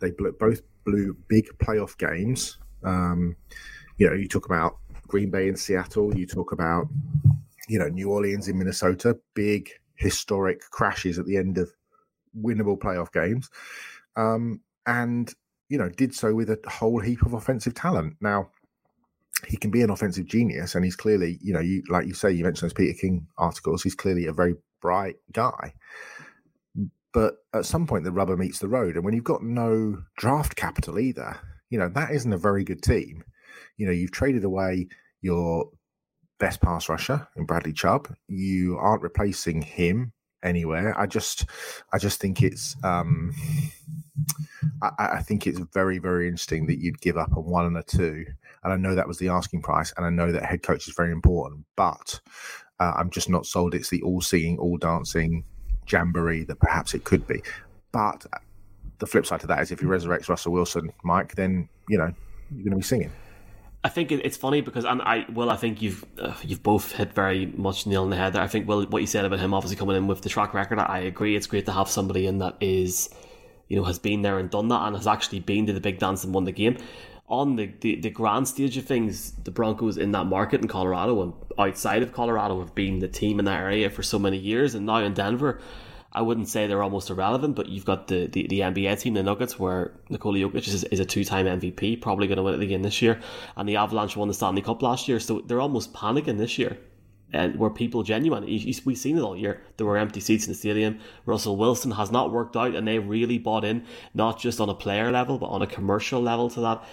[0.00, 2.58] they both blew big playoff games.
[2.82, 3.36] Um,
[3.98, 6.88] you know, you talk about Green Bay in Seattle, you talk about
[7.68, 11.70] you know New Orleans in Minnesota, big historic crashes at the end of
[12.36, 13.50] winnable playoff games,
[14.16, 15.32] um, and
[15.68, 18.16] you know did so with a whole heap of offensive talent.
[18.20, 18.50] Now
[19.46, 22.30] he can be an offensive genius, and he's clearly, you know, you like you say,
[22.30, 23.82] you mentioned those Peter King articles.
[23.82, 25.74] He's clearly a very bright guy.
[27.12, 30.56] But at some point, the rubber meets the road, and when you've got no draft
[30.56, 31.38] capital either,
[31.70, 33.24] you know that isn't a very good team.
[33.76, 34.88] You know, you've traded away
[35.20, 35.70] your
[36.38, 38.14] best pass rusher in Bradley Chubb.
[38.28, 40.98] You aren't replacing him anywhere.
[40.98, 41.46] I just,
[41.92, 43.32] I just think it's, um,
[44.82, 47.82] I, I think it's very, very interesting that you'd give up a one and a
[47.82, 48.26] two
[48.64, 49.92] and I know that was the asking price.
[49.96, 52.20] And I know that head coach is very important, but
[52.80, 55.44] uh, I'm just not sold it's the all seeing, all dancing
[55.90, 57.42] jamboree that perhaps it could be.
[57.90, 58.24] But
[58.98, 62.12] the flip side to that is if he resurrects Russell Wilson, Mike, then, you know,
[62.52, 63.10] you're going to be singing.
[63.84, 67.12] I think it's funny because and I well I think you've uh, you've both hit
[67.12, 68.42] very much nail on the head there.
[68.42, 70.78] I think well what you said about him obviously coming in with the track record
[70.78, 73.10] I agree it's great to have somebody in that is
[73.68, 75.98] you know has been there and done that and has actually been to the big
[75.98, 76.78] dance and won the game
[77.32, 81.22] on the, the, the grand stage of things, the Broncos in that market in Colorado
[81.22, 84.74] and outside of Colorado have been the team in that area for so many years.
[84.74, 85.58] And now in Denver,
[86.14, 89.22] I wouldn't say they're almost irrelevant, but you've got the, the, the NBA team, the
[89.22, 92.60] Nuggets, where Nikola Jokic is, is a two time MVP, probably going to win it
[92.62, 93.20] again this year.
[93.56, 96.78] And the Avalanche won the Stanley Cup last year, so they're almost panicking this year.
[97.34, 99.62] And where people genuine, we've seen it all year.
[99.78, 100.98] There were empty seats in the stadium.
[101.24, 104.74] Russell Wilson has not worked out, and they really bought in, not just on a
[104.74, 106.84] player level, but on a commercial level to that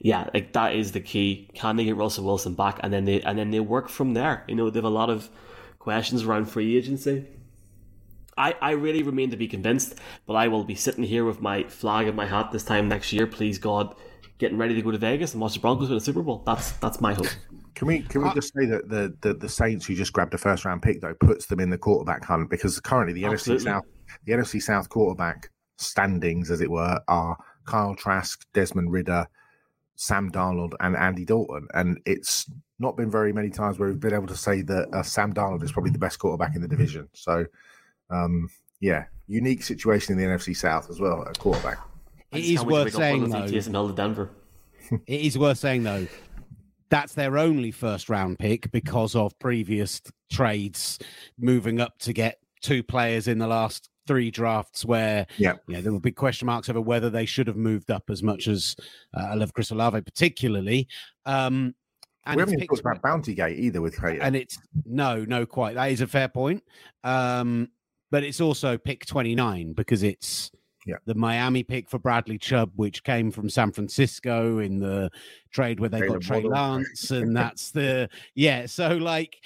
[0.00, 1.48] yeah, like that is the key.
[1.54, 4.44] Can they get Russell Wilson back, and then they and then they work from there?
[4.46, 5.28] You know, they have a lot of
[5.80, 7.26] questions around free agency.
[8.38, 9.96] I, I really remain to be convinced,
[10.26, 13.12] but I will be sitting here with my flag in my hat this time next
[13.12, 13.26] year.
[13.26, 13.94] Please God,
[14.38, 16.42] getting ready to go to Vegas and watch the Broncos win a Super Bowl.
[16.46, 17.26] That's that's my hope.
[17.74, 20.38] Can we can we just say that the, the, the Saints who just grabbed a
[20.38, 23.64] first round pick though puts them in the quarterback hunt because currently the Absolutely.
[23.64, 23.84] NFC South
[24.24, 29.26] the NFC South quarterback standings as it were are Kyle Trask, Desmond Ridder,
[29.96, 31.68] Sam Darnold and Andy Dalton.
[31.74, 35.02] And it's not been very many times where we've been able to say that uh,
[35.02, 37.08] Sam Darnold is probably the best quarterback in the division.
[37.12, 37.44] So,
[38.10, 38.48] um,
[38.80, 41.78] yeah, unique situation in the NFC South as well at quarterback.
[42.32, 43.46] It is worth saying though.
[43.46, 44.30] to Denver.
[45.06, 46.06] it is worth saying though.
[46.90, 50.98] That's their only first round pick because of previous trades
[51.38, 55.54] moving up to get two players in the last three drafts where yeah.
[55.66, 58.22] you know, there were big question marks over whether they should have moved up as
[58.22, 58.74] much as
[59.14, 60.88] uh, I love Chris Olave particularly.
[61.26, 61.74] Um,
[62.24, 64.22] and we haven't talked about Bounty Gate either with Crater.
[64.22, 65.74] And it's no, no, quite.
[65.74, 66.62] That is a fair point.
[67.04, 67.68] Um,
[68.10, 70.50] but it's also pick 29 because it's
[70.86, 70.96] yeah.
[71.04, 75.10] the Miami pick for Bradley Chubb, which came from San Francisco in the
[75.50, 77.10] trade where they Taylor got Trey Lance.
[77.10, 78.66] And that's the, yeah.
[78.66, 79.36] So, like,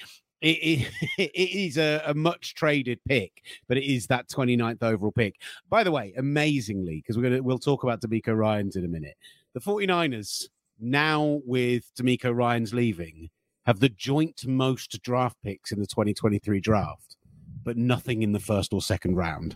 [0.43, 5.11] it, it, it is a, a, much traded pick, but it is that 29th overall
[5.11, 5.35] pick.
[5.69, 9.15] By the way, amazingly, because we're gonna we'll talk about DeMeco Ryans in a minute.
[9.53, 10.45] The 49ers,
[10.79, 13.29] now with DeMeco Ryans leaving,
[13.65, 17.15] have the joint most draft picks in the 2023 draft,
[17.63, 19.55] but nothing in the first or second round.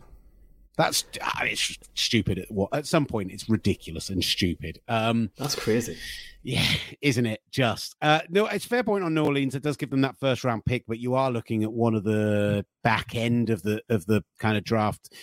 [0.78, 2.38] That's I it's stupid.
[2.38, 4.80] At what at some point it's ridiculous and stupid.
[4.88, 5.98] Um, That's crazy.
[6.43, 6.63] Yeah,
[7.02, 7.41] isn't it?
[7.50, 8.46] Just uh, no.
[8.46, 9.56] It's fair point on New Orleans.
[9.56, 12.04] It does give them that first round pick, but you are looking at one of
[12.04, 15.13] the back end of the of the kind of draft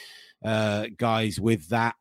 [0.44, 1.94] uh, guys with that.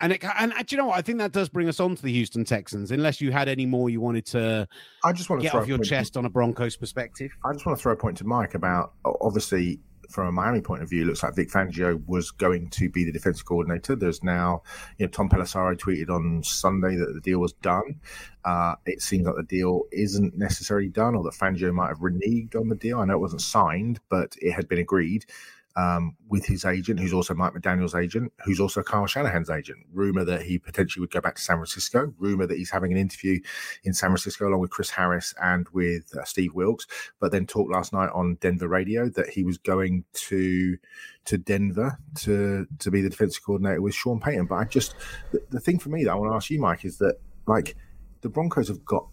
[0.00, 0.98] And it, and uh, do you know what?
[0.98, 2.90] I think that does bring us on to the Houston Texans.
[2.90, 4.68] Unless you had any more you wanted to,
[5.04, 7.30] I just want to get off your chest to, on a Broncos perspective.
[7.44, 10.82] I just want to throw a point to Mike about obviously from a Miami point
[10.82, 13.96] of view, it looks like Vic Fangio was going to be the defensive coordinator.
[13.96, 14.62] There's now,
[14.98, 18.00] you know, Tom Pelissero tweeted on Sunday that the deal was done.
[18.44, 22.54] Uh, it seems like the deal isn't necessarily done, or that Fangio might have reneged
[22.54, 23.00] on the deal.
[23.00, 25.26] I know it wasn't signed, but it had been agreed
[25.76, 29.78] um, with his agent, who's also Mike McDaniel's agent, who's also Kyle Shanahan's agent.
[29.92, 32.14] Rumor that he potentially would go back to San Francisco.
[32.18, 33.40] Rumor that he's having an interview
[33.84, 36.86] in San Francisco along with Chris Harris and with uh, Steve Wilks.
[37.20, 40.78] But then talked last night on Denver radio that he was going to
[41.26, 44.46] to Denver to to be the defensive coordinator with Sean Payton.
[44.46, 44.94] But I just
[45.32, 47.76] the, the thing for me that I want to ask you, Mike, is that like
[48.22, 49.06] the Broncos have got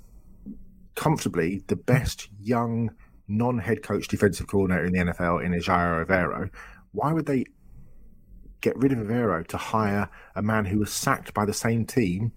[0.96, 2.92] comfortably the best young
[3.38, 6.50] non-head coach defensive coordinator in the NFL in Ejiro Evero,
[6.92, 7.46] why would they
[8.62, 12.32] get rid of Evero to hire a man who was sacked by the same team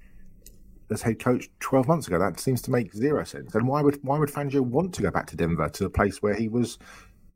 [0.90, 2.18] as head coach 12 months ago?
[2.18, 3.54] That seems to make zero sense.
[3.54, 6.22] And why would why would Fangio want to go back to Denver to a place
[6.22, 6.78] where he was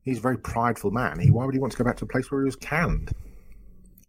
[0.03, 1.18] he's a very prideful man.
[1.18, 3.14] He why would he want to go back to a place where he was canned?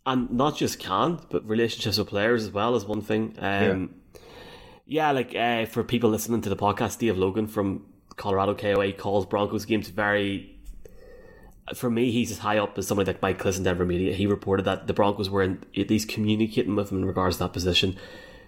[0.06, 3.36] and not just canned, but relationships with players as well is one thing.
[3.40, 3.94] Um,
[4.86, 5.10] yeah.
[5.10, 5.12] yeah.
[5.12, 7.86] like uh, for people listening to the podcast, Dave Logan from
[8.22, 10.56] Colorado KOA calls Broncos games very.
[11.74, 14.14] For me, he's as high up as somebody like Mike Klis in Denver Media.
[14.14, 17.44] He reported that the Broncos were in, at least communicating with him in regards to
[17.46, 17.98] that position.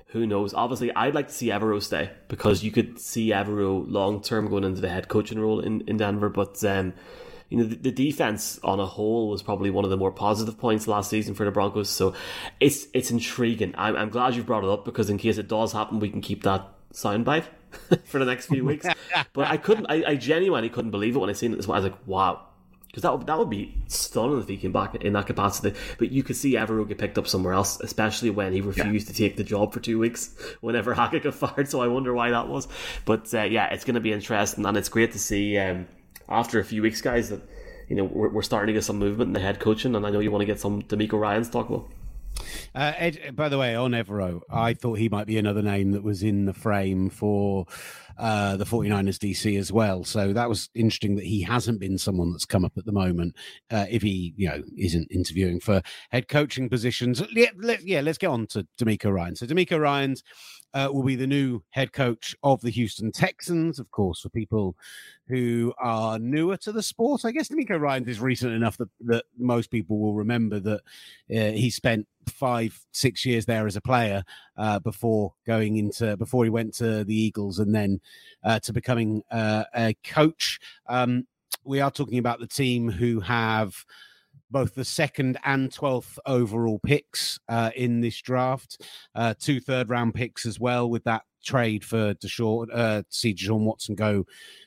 [0.09, 0.53] Who knows?
[0.53, 4.63] Obviously, I'd like to see Evero stay because you could see Evero long term going
[4.63, 6.29] into the head coaching role in, in Denver.
[6.29, 6.93] But um,
[7.49, 10.59] you know, the, the, defense on a whole was probably one of the more positive
[10.59, 11.89] points last season for the Broncos.
[11.89, 12.13] So
[12.59, 13.73] it's it's intriguing.
[13.75, 16.21] I'm, I'm glad you brought it up because in case it does happen, we can
[16.21, 17.45] keep that soundbite
[18.05, 18.85] for the next few weeks.
[19.33, 21.67] but I couldn't, I, I genuinely couldn't believe it when I seen it.
[21.67, 22.47] I was like, wow.
[22.93, 25.75] Because that would, that would be stunning if he came back in that capacity.
[25.97, 29.13] But you could see Evero get picked up somewhere else, especially when he refused yeah.
[29.13, 31.67] to take the job for two weeks whenever Hackett got fired.
[31.67, 32.67] So I wonder why that was.
[33.05, 34.63] But uh, yeah, it's going to be interesting.
[34.67, 35.87] And it's great to see um,
[36.29, 37.41] after a few weeks, guys, that
[37.89, 39.95] you know we're, we're starting to get some movement in the head coaching.
[39.95, 41.89] And I know you want to get some DeMeco Ryans talk about.
[42.75, 46.03] Uh, Ed, by the way, on Evero, I thought he might be another name that
[46.03, 47.65] was in the frame for
[48.17, 50.03] uh, the 49ers DC as well.
[50.03, 53.35] So that was interesting that he hasn't been someone that's come up at the moment.
[53.71, 57.21] Uh, if he, you know, isn't interviewing for head coaching positions.
[57.31, 59.35] Yeah, let, yeah let's get on to DeMeco Ryan.
[59.35, 60.23] So DeMeco Ryans
[60.73, 63.79] uh, will be the new head coach of the Houston Texans.
[63.79, 64.75] Of course, for people
[65.27, 69.25] who are newer to the sport, I guess DeMeco Ryan is recent enough that, that
[69.37, 70.81] most people will remember that
[71.31, 74.23] uh, he spent five, six years there as a player
[74.57, 77.99] uh, before going into before he went to the Eagles and then
[78.43, 80.59] uh, to becoming uh, a coach.
[80.87, 81.27] Um,
[81.65, 83.85] we are talking about the team who have
[84.53, 88.81] both the second and 12th overall picks uh, in this draft,
[89.15, 93.33] uh, two third round picks as well, with that trade for Deshaun, uh, to see
[93.33, 94.25] Deshaun Watson go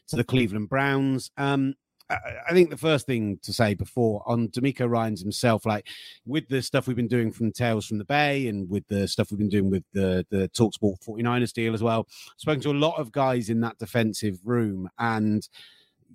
[0.09, 1.31] to the Cleveland Browns.
[1.39, 1.75] Um,
[2.09, 5.89] I think the first thing to say before on DeMeco Ryans himself, like
[6.25, 9.31] with the stuff we've been doing from Tales from the Bay and with the stuff
[9.31, 12.73] we've been doing with the, the Talksport 49ers deal as well, I've spoken to a
[12.75, 15.49] lot of guys in that defensive room and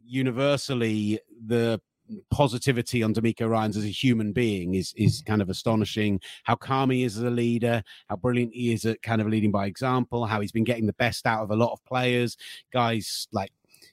[0.06, 1.82] universally the
[2.30, 5.26] positivity on DeMeco Ryans as a human being is is mm.
[5.26, 6.20] kind of astonishing.
[6.44, 9.52] How calm he is as a leader, how brilliant he is at kind of leading
[9.52, 12.38] by example, how he's been getting the best out of a lot of players,
[12.72, 13.52] guys like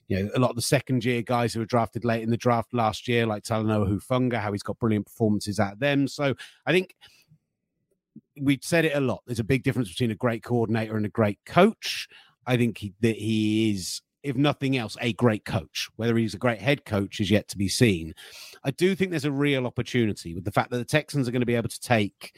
[0.09, 2.37] you know, a lot of the second year guys who were drafted late in the
[2.37, 6.09] draft last year, like Talanoa Hufanga, how he's got brilliant performances out of them.
[6.09, 6.35] So
[6.67, 6.95] I think
[8.41, 9.23] we've said it a lot.
[9.27, 12.09] There's a big difference between a great coordinator and a great coach.
[12.47, 15.89] I think he, that he is if nothing else, a great coach.
[15.97, 18.15] Whether he's a great head coach is yet to be seen.
[18.65, 21.41] I do think there's a real opportunity with the fact that the Texans are going
[21.41, 22.37] to be able to take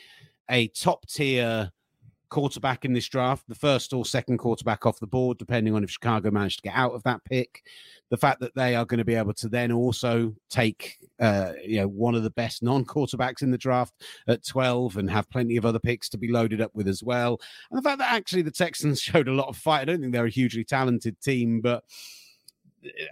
[0.51, 1.71] a top tier
[2.31, 5.91] quarterback in this draft, the first or second quarterback off the board, depending on if
[5.91, 7.63] Chicago managed to get out of that pick.
[8.09, 11.77] The fact that they are going to be able to then also take, uh, you
[11.77, 13.95] know, one of the best non-quarterbacks in the draft
[14.27, 17.41] at 12 and have plenty of other picks to be loaded up with as well.
[17.71, 19.83] And the fact that actually the Texans showed a lot of fight.
[19.83, 21.85] I don't think they're a hugely talented team, but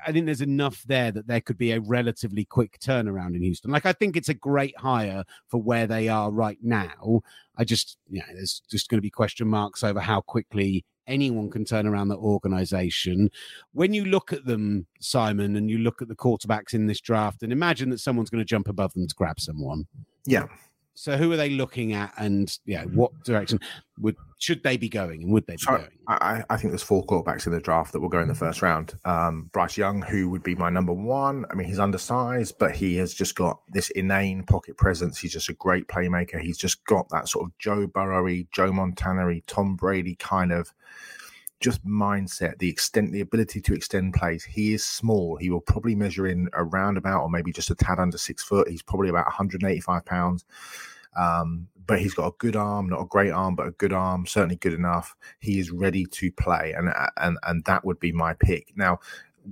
[0.07, 3.70] I think there's enough there that there could be a relatively quick turnaround in Houston.
[3.70, 7.20] Like I think it's a great hire for where they are right now.
[7.57, 11.50] I just, you know, there's just going to be question marks over how quickly anyone
[11.50, 13.31] can turn around that organization.
[13.72, 17.42] When you look at them, Simon, and you look at the quarterbacks in this draft,
[17.42, 19.87] and imagine that someone's going to jump above them to grab someone.
[20.26, 20.46] Yeah.
[20.98, 23.61] So who are they looking at, and yeah, what direction
[24.00, 25.90] would should they be going, and would they be so going?
[26.08, 28.62] I, I, think there's four quarterbacks in the draft that will go in the first
[28.62, 28.94] round.
[29.04, 31.46] Um, Bryce Young, who would be my number one.
[31.50, 35.18] I mean, he's undersized, but he has just got this inane pocket presence.
[35.18, 36.40] He's just a great playmaker.
[36.40, 40.72] He's just got that sort of Joe Burrowy, Joe Montana, Tom Brady kind of
[41.60, 44.44] just mindset, the extent, the ability to extend plays.
[44.44, 45.36] He is small.
[45.36, 48.68] He will probably measure in around about, or maybe just a tad under six foot.
[48.68, 50.44] He's probably about 185 pounds.
[51.18, 54.26] Um, but he's got a good arm, not a great arm, but a good arm,
[54.26, 55.16] certainly good enough.
[55.40, 58.72] He is ready to play, and and and that would be my pick.
[58.76, 59.00] Now,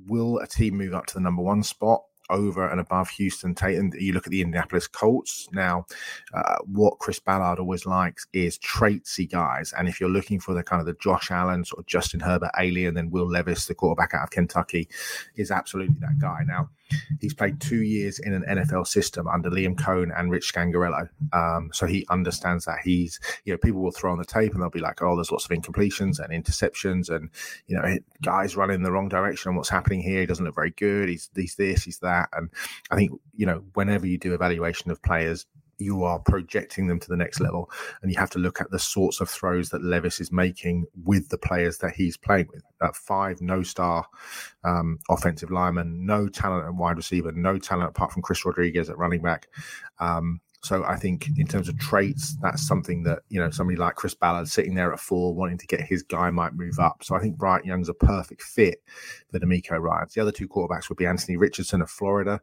[0.06, 2.04] will a team move up to the number one spot?
[2.30, 3.92] Over and above Houston Tatum.
[3.98, 5.48] You look at the Indianapolis Colts.
[5.52, 5.86] Now,
[6.34, 9.72] uh, what Chris Ballard always likes is traitsy guys.
[9.76, 12.50] And if you're looking for the kind of the Josh Allen, sort of Justin Herbert
[12.58, 14.88] alien, then Will Levis, the quarterback out of Kentucky,
[15.36, 16.40] is absolutely that guy.
[16.46, 16.70] Now,
[17.20, 21.09] He's played two years in an NFL system under Liam Coen and Rich Scangarello.
[21.32, 24.62] Um, so he understands that he's, you know, people will throw on the tape and
[24.62, 27.30] they'll be like, oh, there's lots of incompletions and interceptions and,
[27.66, 29.57] you know, guys running in the wrong direction.
[29.57, 30.20] What's happening here?
[30.20, 31.09] He doesn't look very good.
[31.09, 32.15] He's, he's this, he's that.
[32.32, 32.50] And
[32.90, 35.46] I think, you know, whenever you do evaluation of players,
[35.78, 37.70] you are projecting them to the next level.
[38.00, 41.28] And you have to look at the sorts of throws that Levis is making with
[41.28, 42.62] the players that he's playing with.
[42.80, 44.06] That five no star
[44.64, 48.98] um, offensive lineman, no talent at wide receiver, no talent apart from Chris Rodriguez at
[48.98, 49.48] running back.
[49.98, 53.94] Um, So I think in terms of traits, that's something that you know somebody like
[53.94, 57.02] Chris Ballard sitting there at four, wanting to get his guy might move up.
[57.04, 58.82] So I think Bryce Young's a perfect fit
[59.30, 60.14] for DeMeco Ryans.
[60.14, 62.40] The other two quarterbacks would be Anthony Richardson of Florida,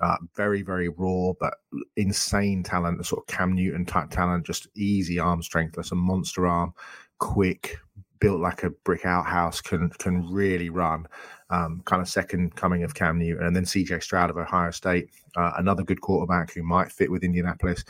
[0.00, 1.54] uh, very very raw but
[1.96, 5.96] insane talent, a sort of Cam Newton type talent, just easy arm strength, that's a
[5.96, 6.72] monster arm,
[7.18, 7.78] quick,
[8.20, 11.06] built like a brick outhouse, can can really run
[11.50, 15.10] um, kind of second coming of Cam Newton, and then CJ Stroud of Ohio State,
[15.36, 17.84] uh, another good quarterback who might fit with Indianapolis.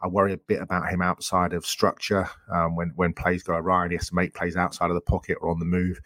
[0.00, 3.84] I worry a bit about him outside of structure um, when when plays go awry
[3.84, 6.00] and he has to make plays outside of the pocket or on the move.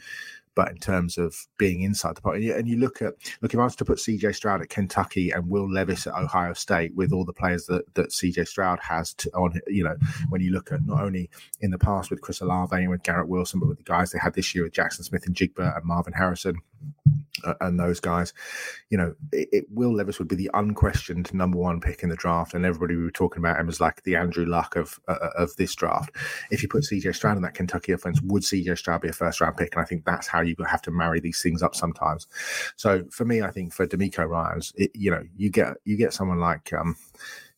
[0.54, 3.64] But in terms of being inside the pocket, and you look at look if I
[3.64, 7.24] was to put CJ Stroud at Kentucky and Will Levis at Ohio State with all
[7.24, 9.96] the players that that CJ Stroud has to, on, you know,
[10.30, 11.30] when you look at not only
[11.60, 14.18] in the past with Chris Olave and with Garrett Wilson, but with the guys they
[14.18, 16.56] had this year with Jackson Smith-Njigba and Marvin Harrison
[17.60, 18.32] and those guys,
[18.90, 22.16] you know, it, it, Will Levis would be the unquestioned number one pick in the
[22.16, 25.16] draft, and everybody we were talking about him was like the Andrew Luck of uh,
[25.22, 26.14] uh of this draft.
[26.50, 29.40] If you put CJ Stroud in that Kentucky offense, would CJ Stroud be a first
[29.40, 29.74] round pick?
[29.74, 32.26] And I think that's how you have to marry these things up sometimes.
[32.76, 36.12] So for me, I think for DeMeco Ryans, it, you know, you get you get
[36.12, 36.72] someone like.
[36.72, 36.96] Um,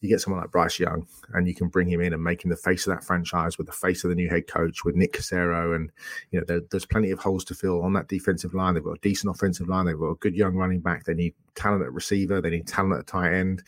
[0.01, 2.51] you get someone like Bryce Young and you can bring him in and make him
[2.51, 5.12] the face of that franchise with the face of the new head coach with Nick
[5.12, 5.76] Caserio.
[5.76, 5.90] And,
[6.30, 8.74] you know, there, there's plenty of holes to fill on that defensive line.
[8.74, 9.86] They've got a decent offensive line.
[9.86, 11.05] They've got a good young running back.
[11.05, 12.40] They need talent at receiver.
[12.40, 13.62] They need talent at tight end.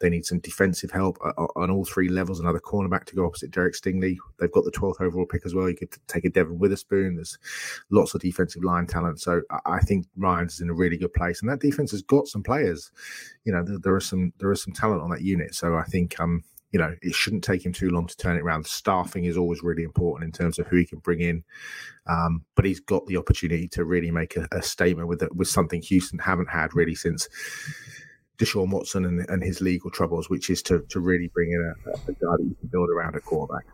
[0.00, 1.18] They need some defensive help
[1.56, 2.40] on all three levels.
[2.40, 4.16] Another cornerback to go opposite Derek Stingley.
[4.38, 5.68] They've got the 12th overall pick as well.
[5.68, 7.16] You could take a Devon Witherspoon.
[7.16, 7.38] There's
[7.90, 9.20] lots of defensive line talent.
[9.20, 11.40] So I think Ryans is in a really good place.
[11.40, 12.90] And that defense has got some players.
[13.48, 15.54] You know, there, there are some there is some talent on that unit.
[15.54, 18.42] So I think um you know, it shouldn't take him too long to turn it
[18.42, 18.66] around.
[18.66, 21.42] Staffing is always really important in terms of who he can bring in,
[22.06, 25.80] um, but he's got the opportunity to really make a, a statement with with something
[25.80, 27.26] Houston haven't had really since
[28.36, 31.90] Deshaun Watson and, and his legal troubles, which is to to really bring in a,
[31.90, 33.64] a guy that you can build around a quarterback.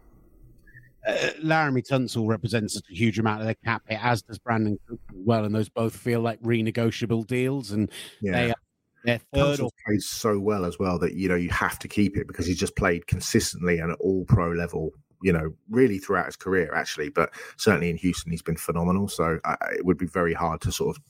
[1.07, 5.01] Uh, Laremy Tunsil represents a huge amount of the cap hit, as does Brandin Cook
[5.13, 7.91] well, and those both feel like renegotiable deals, and
[8.23, 8.33] yeah.
[8.33, 8.64] they are
[9.05, 9.71] yeah, third or...
[9.87, 12.59] played so well as well that you know you have to keep it because he's
[12.59, 14.93] just played consistently and at all pro level.
[15.23, 19.09] You know, really throughout his career, actually, but certainly in Houston, he's been phenomenal.
[19.09, 21.03] So uh, it would be very hard to sort of,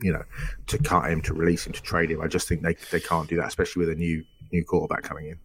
[0.00, 0.22] you know,
[0.68, 2.22] to cut him, to release him, to trade him.
[2.22, 5.26] I just think they they can't do that, especially with a new new quarterback coming
[5.26, 5.38] in.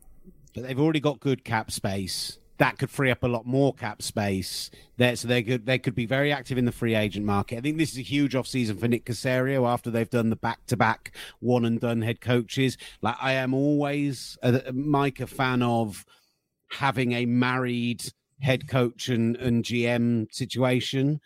[0.53, 4.01] But they've already got good cap space that could free up a lot more cap
[4.01, 5.17] space there.
[5.17, 7.57] So they could they could be very active in the free agent market.
[7.57, 10.65] I think this is a huge offseason for Nick Caserio after they've done the back
[10.67, 12.77] to back one and done head coaches.
[13.01, 16.05] Like I am always a, Mike a fan of
[16.69, 18.05] having a married
[18.39, 21.19] head coach and, and GM situation.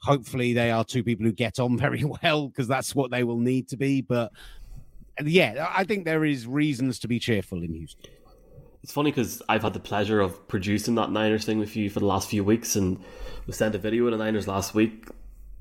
[0.00, 3.38] Hopefully they are two people who get on very well because that's what they will
[3.38, 4.00] need to be.
[4.00, 4.32] But
[5.22, 8.10] yeah, I think there is reasons to be cheerful in Houston
[8.82, 12.00] it's funny because I've had the pleasure of producing that Niners thing with you for
[12.00, 12.98] the last few weeks, and
[13.46, 15.08] we sent a video of the Niners last week,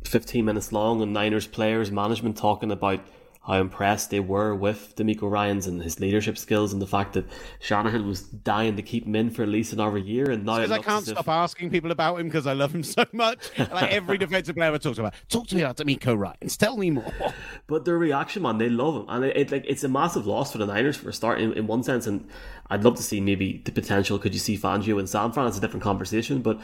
[0.06, 3.02] 15 minutes long, and Niners players, management talking about
[3.50, 7.26] how impressed they were with DeMeco Ryans and his leadership skills and the fact that
[7.60, 10.30] Shanahan was dying to keep him in for at least another year.
[10.30, 11.28] And now I can't stop if...
[11.28, 13.50] asking people about him because I love him so much.
[13.58, 16.58] like every defensive player I talk about, talk to me about DeMeco Ryans.
[16.58, 17.12] Tell me more.
[17.66, 20.52] But their reaction, man, they love him, and it, it like it's a massive loss
[20.52, 22.06] for the Niners for a start in, in one sense.
[22.06, 22.28] And
[22.70, 24.20] I'd love to see maybe the potential.
[24.20, 25.48] Could you see Fangio and San Fran?
[25.48, 26.60] It's a different conversation, but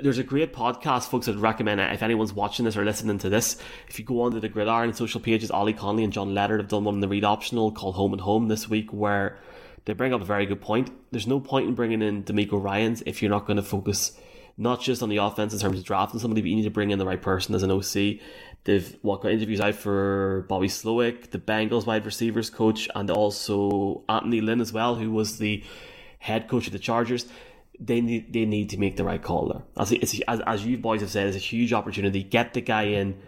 [0.00, 1.28] there's a great podcast, folks.
[1.28, 3.58] I'd recommend it if anyone's watching this or listening to this.
[3.88, 6.84] If you go onto the Gridiron social pages, Ollie Conley and John Leonard have done
[6.84, 9.38] one in the read optional called Home and Home this week, where
[9.84, 10.90] they bring up a very good point.
[11.10, 14.18] There's no point in bringing in DeMeco Ryans if you're not going to focus
[14.56, 16.90] not just on the offense in terms of drafting somebody, but you need to bring
[16.90, 18.20] in the right person as an OC.
[18.64, 24.04] They've what got interviews out for Bobby Slowik, the Bengals wide receivers coach, and also
[24.08, 25.64] Anthony Lynn as well, who was the
[26.20, 27.26] head coach of the Chargers.
[27.80, 29.62] They need they need to make the right call there.
[29.76, 29.92] As
[30.28, 32.22] as, as you boys have said, it's a huge opportunity.
[32.22, 33.18] Get the guy in,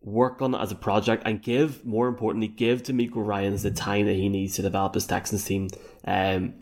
[0.00, 4.06] work on it as a project, and give more importantly, give DeMeco Ryans the time
[4.06, 5.68] that he needs to develop his Texans team.
[6.06, 6.54] Um,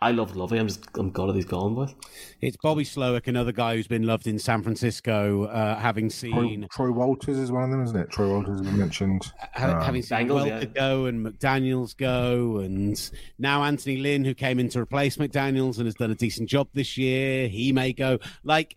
[0.00, 0.58] I love Lovey.
[0.58, 1.94] I'm just I'm glad he's gone with.
[2.40, 6.88] It's Bobby Slowik, another guy who's been loved in San Francisco, uh, having seen Troy,
[6.88, 8.10] Troy, Walters is one of them, isn't it?
[8.10, 9.32] Troy Walters has been mentioned.
[9.56, 10.80] um, having seen Bengals, Welker yeah.
[10.80, 15.86] go and McDaniels go, and now Anthony Lynn, who came in to replace McDaniels and
[15.86, 18.18] has done a decent job this year, he may go.
[18.42, 18.76] Like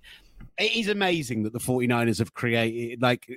[0.57, 3.29] it is amazing that the 49ers have created like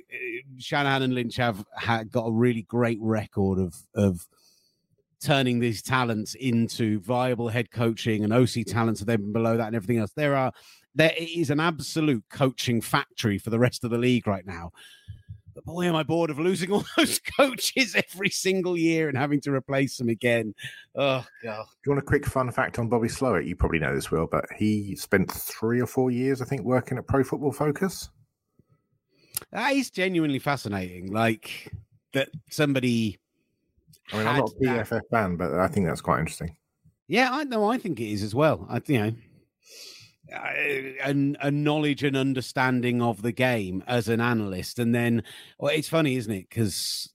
[0.57, 4.27] Shanahan and Lynch have, have got a really great record of of
[5.23, 9.75] turning these talents into viable head coaching and OC talents, and then below that and
[9.75, 10.11] everything else.
[10.15, 10.51] There are
[10.95, 14.71] there is an absolute coaching factory for the rest of the league right now.
[15.53, 19.41] But boy, am I bored of losing all those coaches every single year and having
[19.41, 20.53] to replace them again.
[20.95, 21.65] Oh god!
[21.65, 23.47] Do you want a quick fun fact on Bobby Slowik?
[23.47, 26.97] You probably know this, Will, but he spent three or four years, I think, working
[26.97, 28.09] at Pro Football Focus.
[29.53, 31.11] Ah, that is genuinely fascinating.
[31.11, 31.71] Like
[32.13, 33.17] that somebody.
[34.11, 36.55] I mean, I'm not a PFF fan, but I think that's quite interesting.
[37.07, 37.69] Yeah, I know.
[37.69, 38.65] I think it is as well.
[38.69, 39.13] I, you know,
[40.33, 44.79] a, a, knowledge and understanding of the game as an analyst.
[44.79, 45.23] And then
[45.59, 46.49] well, it's funny, isn't it?
[46.49, 47.11] Because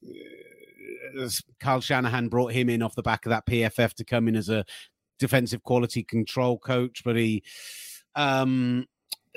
[1.18, 1.28] uh,
[1.60, 4.48] Kyle Shanahan brought him in off the back of that PFF to come in as
[4.48, 4.64] a
[5.18, 7.42] defensive quality control coach, but he.
[8.14, 8.86] Um,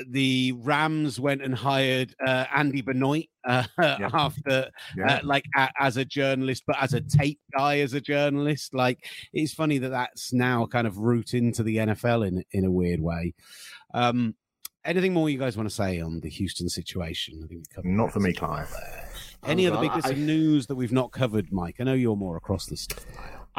[0.07, 4.09] the Rams went and hired uh, Andy Benoit uh, yeah.
[4.13, 5.15] after, yeah.
[5.15, 8.73] uh, like, a, as a journalist, but as a tape guy, as a journalist.
[8.73, 12.71] Like, it's funny that that's now kind of root into the NFL in in a
[12.71, 13.33] weird way.
[13.93, 14.35] Um,
[14.85, 17.41] anything more you guys want to say on the Houston situation?
[17.43, 18.73] I think not for me, Clive.
[19.45, 20.11] Any other big I...
[20.13, 21.77] news that we've not covered, Mike?
[21.79, 23.05] I know you're more across this stuff.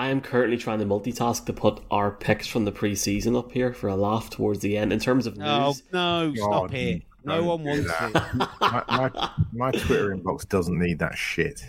[0.00, 3.74] I am currently trying to multitask to put our picks from the preseason up here
[3.74, 4.94] for a laugh towards the end.
[4.94, 7.02] In terms of news, no, no, stop it.
[7.24, 8.10] No one wants that.
[8.10, 8.48] it.
[8.60, 11.62] my, my, my, Twitter inbox doesn't need that shit.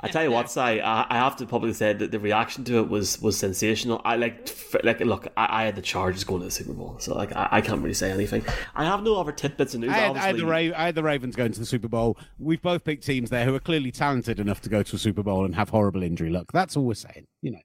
[0.00, 2.78] I tell you what, Si, I, I have to publicly say that the reaction to
[2.78, 4.02] it was was sensational.
[4.04, 7.14] I like, like, look, I, I had the Chargers going to the Super Bowl, so
[7.14, 8.44] like, I, I, can't really say anything.
[8.74, 9.90] I have no other tidbits of news.
[9.90, 12.18] I had, I had, the Ra- I had the Ravens going to the Super Bowl.
[12.38, 15.22] We've both picked teams there who are clearly talented enough to go to a Super
[15.22, 16.52] Bowl and have horrible injury luck.
[16.52, 17.60] That's all we're saying, you know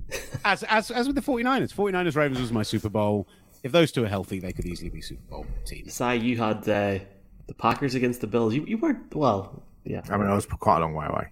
[0.44, 3.28] as as as with the 49ers, 49ers Ravens was my Super Bowl.
[3.62, 5.94] If those two are healthy, they could easily be Super Bowl teams.
[5.94, 6.98] Si, you had uh,
[7.46, 8.54] the Packers against the Bills.
[8.54, 10.02] You you weren't well, yeah.
[10.10, 11.28] I mean, I was quite a long way away.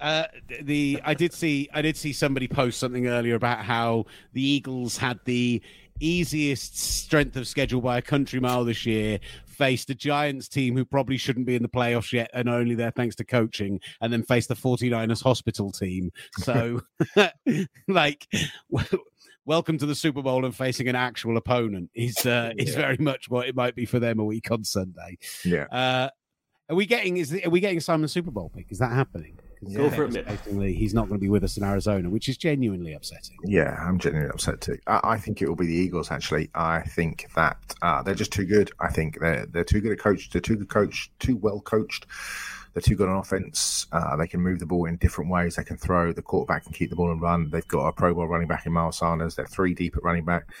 [0.00, 0.24] Uh,
[0.62, 4.96] the I did see I did see somebody post something earlier about how the Eagles
[4.96, 5.60] had the
[6.00, 9.18] easiest strength of schedule by a country mile this year
[9.58, 12.92] faced a Giants team who probably shouldn't be in the playoffs yet and only there
[12.92, 16.12] thanks to coaching, and then faced the 49ers hospital team.
[16.38, 16.80] So,
[17.88, 18.28] like,
[19.48, 22.76] welcome to the Super Bowl and facing an actual opponent is uh, is yeah.
[22.76, 25.18] very much what it might be for them a week on Sunday.
[25.44, 25.64] Yeah.
[25.72, 26.10] Uh,
[26.68, 28.70] are we getting is are we getting Simon Super Bowl pick?
[28.70, 29.40] Is that happening?
[29.74, 30.28] Go for it.
[30.76, 33.38] He's not going to be with us in Arizona, which is genuinely upsetting.
[33.42, 34.78] Yeah, I'm genuinely upset too.
[34.86, 36.12] I, I think it will be the Eagles.
[36.12, 38.70] Actually, I think that uh, they're just too good.
[38.78, 40.30] I think they're they're too good a coach.
[40.30, 41.18] They're too good coached.
[41.18, 42.06] Too well coached.
[42.78, 43.88] They're too good on offense.
[43.90, 45.56] Uh, they can move the ball in different ways.
[45.56, 46.12] They can throw.
[46.12, 47.50] The quarterback can keep the ball and run.
[47.50, 49.34] They've got a Pro Bowl running back in Miles Sanders.
[49.34, 50.54] They're three deep at running back.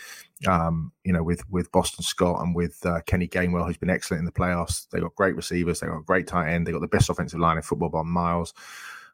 [0.48, 4.18] Um, you know, with with Boston Scott and with uh, Kenny Gainwell, who's been excellent
[4.18, 4.88] in the playoffs.
[4.90, 5.78] They got great receivers.
[5.78, 6.66] They got a great tight end.
[6.66, 8.52] They got the best offensive line in football by miles.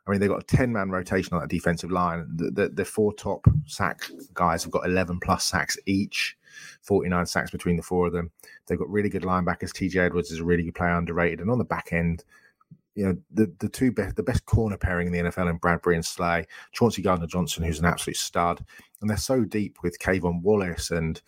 [0.07, 2.27] I mean, they've got a 10 man rotation on that defensive line.
[2.35, 6.39] The, the, the, four top sack guys have got 11 plus sacks each,
[6.81, 8.31] 49 sacks between the four of them.
[8.67, 9.73] They've got really good linebackers.
[9.73, 11.41] TJ Edwards is a really good player, underrated.
[11.41, 12.25] And on the back end,
[12.95, 15.95] you know, the, the two best, the best corner pairing in the NFL in Bradberry
[15.95, 18.65] and Slay, Chauncey Gardner Johnson, who's an absolute stud.
[19.01, 21.21] And they're so deep with K'Von Wallace and,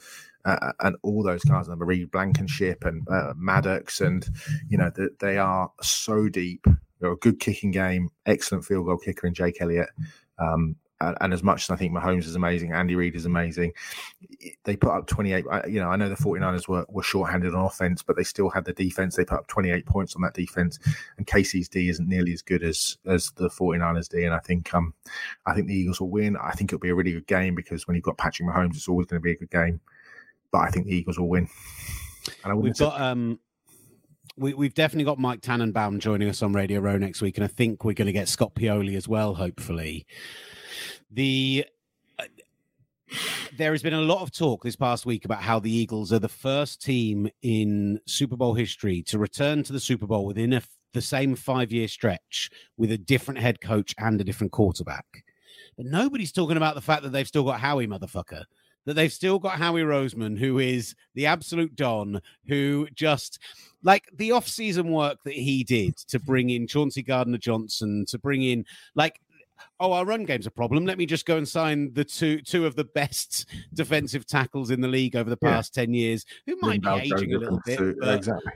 [0.44, 4.28] uh, and all those guys, and Marie Blankenship and uh, Maddox, and
[4.68, 6.64] you know they are so deep
[7.00, 9.90] They're a good kicking game, excellent field goal kicker in Jake Elliott.
[10.38, 13.72] Um, and, and, as much as I think Mahomes is amazing, Andy Reid is amazing,
[14.64, 15.44] they put up 28.
[15.68, 18.64] You know, I know the 49ers were, were shorthanded on offense, but they still had
[18.64, 19.16] the defense.
[19.16, 20.78] They put up 28 points on that defense.
[21.18, 24.24] And KC's D isn't nearly as good as as the 49ers D.
[24.24, 24.94] And I think um
[25.44, 26.36] I think the Eagles will win.
[26.36, 28.88] I think it'll be a really good game because when you've got Patrick Mahomes, it's
[28.88, 29.80] always going to be a good game.
[30.51, 31.49] But I think the Eagles will win.
[32.44, 33.38] And We've got um
[34.38, 37.49] we, have definitely got Mike Tannenbaum joining us on Radio Row next week, and I
[37.49, 39.34] think we're going to get Scott Pioli as well.
[39.34, 40.07] Hopefully,
[41.11, 41.64] the
[42.18, 42.24] uh,
[43.57, 46.18] there has been a lot of talk this past week about how the Eagles are
[46.18, 50.62] the first team in Super Bowl history to return to the Super Bowl within a,
[50.92, 55.07] the same five year stretch with a different head coach and a different quarterback.
[55.76, 58.44] But nobody's talking about the fact that they've still got Howie, motherfucker
[58.86, 63.40] that they've still got Howie Roseman, who is the absolute Don, who just
[63.82, 68.42] like the off-season work that he did to bring in Chauncey Gardner Johnson, to bring
[68.42, 69.20] in like
[69.80, 70.86] oh, our run game's a problem.
[70.86, 74.80] Let me just go and sign the two two of the best defensive tackles in
[74.80, 75.82] the league over the past yeah.
[75.82, 77.78] ten years, who might be aging a little bit.
[78.00, 78.52] But, exactly.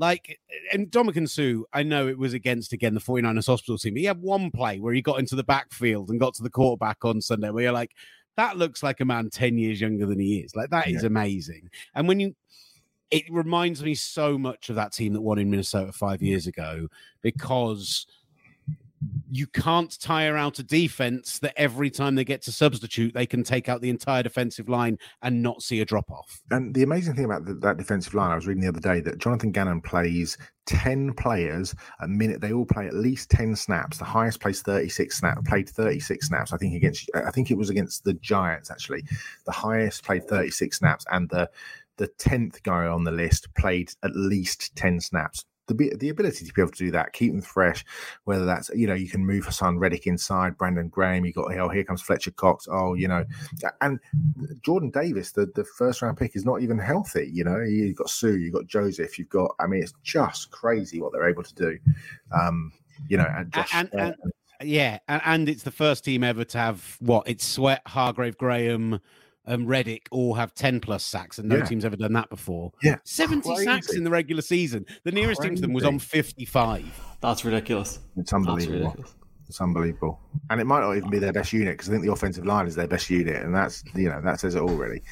[0.00, 0.40] Like,
[0.72, 3.96] and Ndamukong Suh, I know it was against, again, the 49ers hospital team.
[3.96, 7.04] He had one play where he got into the backfield and got to the quarterback
[7.04, 7.94] on Sunday where you're like,
[8.38, 10.56] that looks like a man 10 years younger than he is.
[10.56, 10.96] Like, that yeah.
[10.96, 11.68] is amazing.
[11.94, 12.34] And when you,
[13.10, 16.88] it reminds me so much of that team that won in Minnesota five years ago
[17.20, 18.06] because
[19.30, 23.42] you can't tire out a defense that every time they get to substitute, they can
[23.42, 26.42] take out the entire defensive line and not see a drop off.
[26.50, 29.00] And the amazing thing about the, that defensive line, I was reading the other day
[29.00, 30.36] that Jonathan Gannon plays
[30.66, 32.40] 10 players a minute.
[32.40, 33.98] They all play at least 10 snaps.
[33.98, 36.52] The highest plays 36 snaps, played 36 snaps.
[36.52, 39.04] I think against, I think it was against the Giants, actually.
[39.46, 41.48] The highest played 36 snaps, and the
[41.96, 45.44] the 10th guy on the list played at least 10 snaps
[45.74, 47.84] the the ability to be able to do that, keep them fresh,
[48.24, 51.68] whether that's you know you can move Haason Reddick inside, Brandon Graham, you got oh
[51.68, 53.24] here comes Fletcher Cox, oh you know,
[53.80, 53.98] and
[54.62, 57.30] Jordan Davis, the the first round pick is not even healthy.
[57.32, 61.00] You know, you've got Suh, you've got Joseph, you've got I mean it's just crazy
[61.00, 61.78] what they're able to do.
[62.32, 62.72] Um,
[63.08, 66.58] you know, and, Josh, and, and, and yeah, and, it's the first team ever to
[66.58, 69.00] have what it's Sweat, Hargrave, Graham
[69.46, 71.64] and Reddick all have 10 plus sacks, and no yeah.
[71.64, 72.72] team's ever done that before.
[72.82, 72.96] Yeah.
[73.04, 73.64] 70 Crazy.
[73.64, 74.86] sacks in the regular season.
[75.04, 75.50] The nearest Crazy.
[75.50, 76.84] team to them was on 55.
[77.20, 78.00] That's ridiculous.
[78.16, 78.78] It's unbelievable.
[78.78, 79.14] Ridiculous.
[79.48, 80.20] It's unbelievable.
[80.48, 82.66] And it might not even be their best unit because I think the offensive line
[82.66, 85.02] is their best unit, and that's, you know, that says it all really.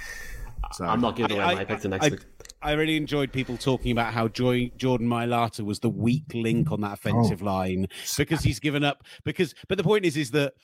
[0.72, 2.20] So, I'm not giving away I, my pick to next I, week.
[2.60, 6.80] I really enjoyed people talking about how Joy, Jordan Mailata was the weak link on
[6.82, 6.92] that oh.
[6.94, 7.46] offensive oh.
[7.46, 9.04] line because he's given up.
[9.24, 10.54] Because, but the point is, is that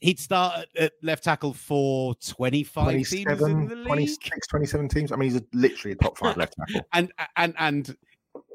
[0.00, 3.86] he'd start at left tackle for 25 teams in the league.
[3.86, 5.12] 26, 27 teams.
[5.12, 6.86] I mean, he's a, literally a top five left tackle.
[6.92, 7.96] and and and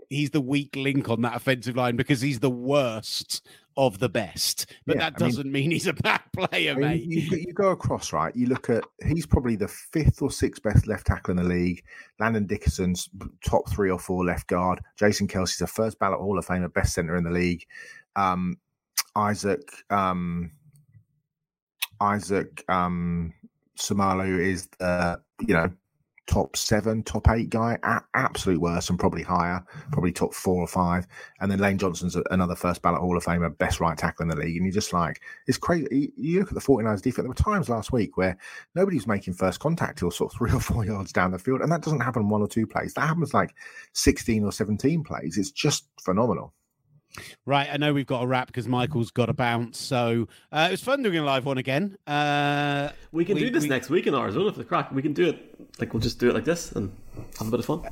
[0.10, 4.66] he's the weak link on that offensive line because he's the worst of the best.
[4.86, 7.04] But yeah, that doesn't mean, mean, he's a bad player, I mean, mate.
[7.04, 8.36] You, you, go across, right?
[8.36, 11.84] You look at he's probably the fifth or sixth best left tackle in the league.
[12.20, 13.10] Landon Dickerson's
[13.46, 14.82] top three or four left guard.
[14.98, 17.66] Jason Kelce's a first ballot Hall of Famer, best center in the league.
[18.16, 18.58] Um,
[19.16, 20.52] Isaac um,
[22.02, 23.34] Isaac um,
[23.78, 25.72] Seumalo is the you know
[26.28, 30.68] top seven, top eight guy, a- absolute worst, and probably higher, probably top four or
[30.68, 31.06] five.
[31.40, 34.36] And then Lane Johnson's another first ballot Hall of Famer, best right tackle in the
[34.36, 34.56] league.
[34.56, 36.14] And you're just like, it's crazy.
[36.16, 38.38] You look at the 49ers defense, there were times last week where
[38.76, 41.62] nobody's making first contact till sort of three or four yards down the field.
[41.62, 42.94] And that doesn't happen one or two plays.
[42.94, 43.54] That happens like
[43.94, 45.38] 16 or 17 plays.
[45.38, 46.54] It's just phenomenal.
[47.46, 49.78] Right, I know we've got a wrap because Michael's got a bounce.
[49.80, 51.98] So uh, it was fun doing a live one again.
[52.08, 53.70] Uh, we can we, do this we...
[53.70, 54.92] next week in Arizona for the crack.
[54.92, 56.96] We can do it like we'll just do it like this and
[57.40, 57.84] have a bit of fun.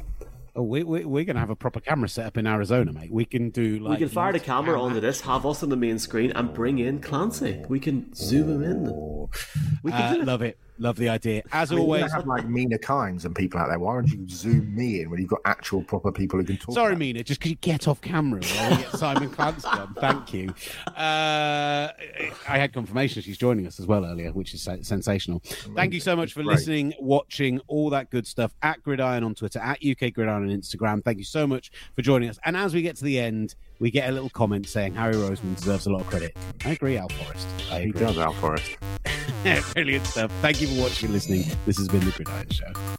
[0.56, 3.12] Oh, we, we, we're going to have a proper camera set up in Arizona, mate.
[3.12, 4.00] We can do like.
[4.00, 4.82] We can fire the camera camera.
[4.82, 7.64] onto this, have us on the main screen, and bring in Clancy.
[7.70, 9.28] We can zoom him in.
[9.84, 10.58] We can uh, love it.
[10.82, 11.44] Love the idea.
[11.52, 13.80] As I mean, always, have like Mina Kimes and people out there.
[13.80, 16.74] Why don't you zoom me in when you've got actual proper people who can talk?
[16.74, 19.94] Sorry, Mina, just could you get off camera while we get Simon Clancy on?
[19.96, 20.54] Thank you.
[20.88, 21.92] Uh,
[22.48, 25.42] I had confirmation she's joining us as well earlier, which is sensational.
[25.46, 25.76] Amazing.
[25.76, 26.56] Thank you so much for Great.
[26.56, 28.54] listening, watching, all that good stuff.
[28.62, 31.04] At Gridiron on Twitter, at UK Gridiron on Instagram.
[31.04, 32.40] Thank you so much for joining us.
[32.46, 35.58] And as we get to the end, we get a little comment saying Harry Roseman
[35.58, 36.38] deserves a lot of credit.
[36.64, 37.48] I agree, Al Forrest.
[37.70, 38.00] I agree.
[38.00, 38.78] He does, Al Forrest.
[39.74, 40.32] Brilliant stuff.
[40.42, 41.46] Thank you for watching and listening.
[41.66, 42.99] This has been The Gridiron Show.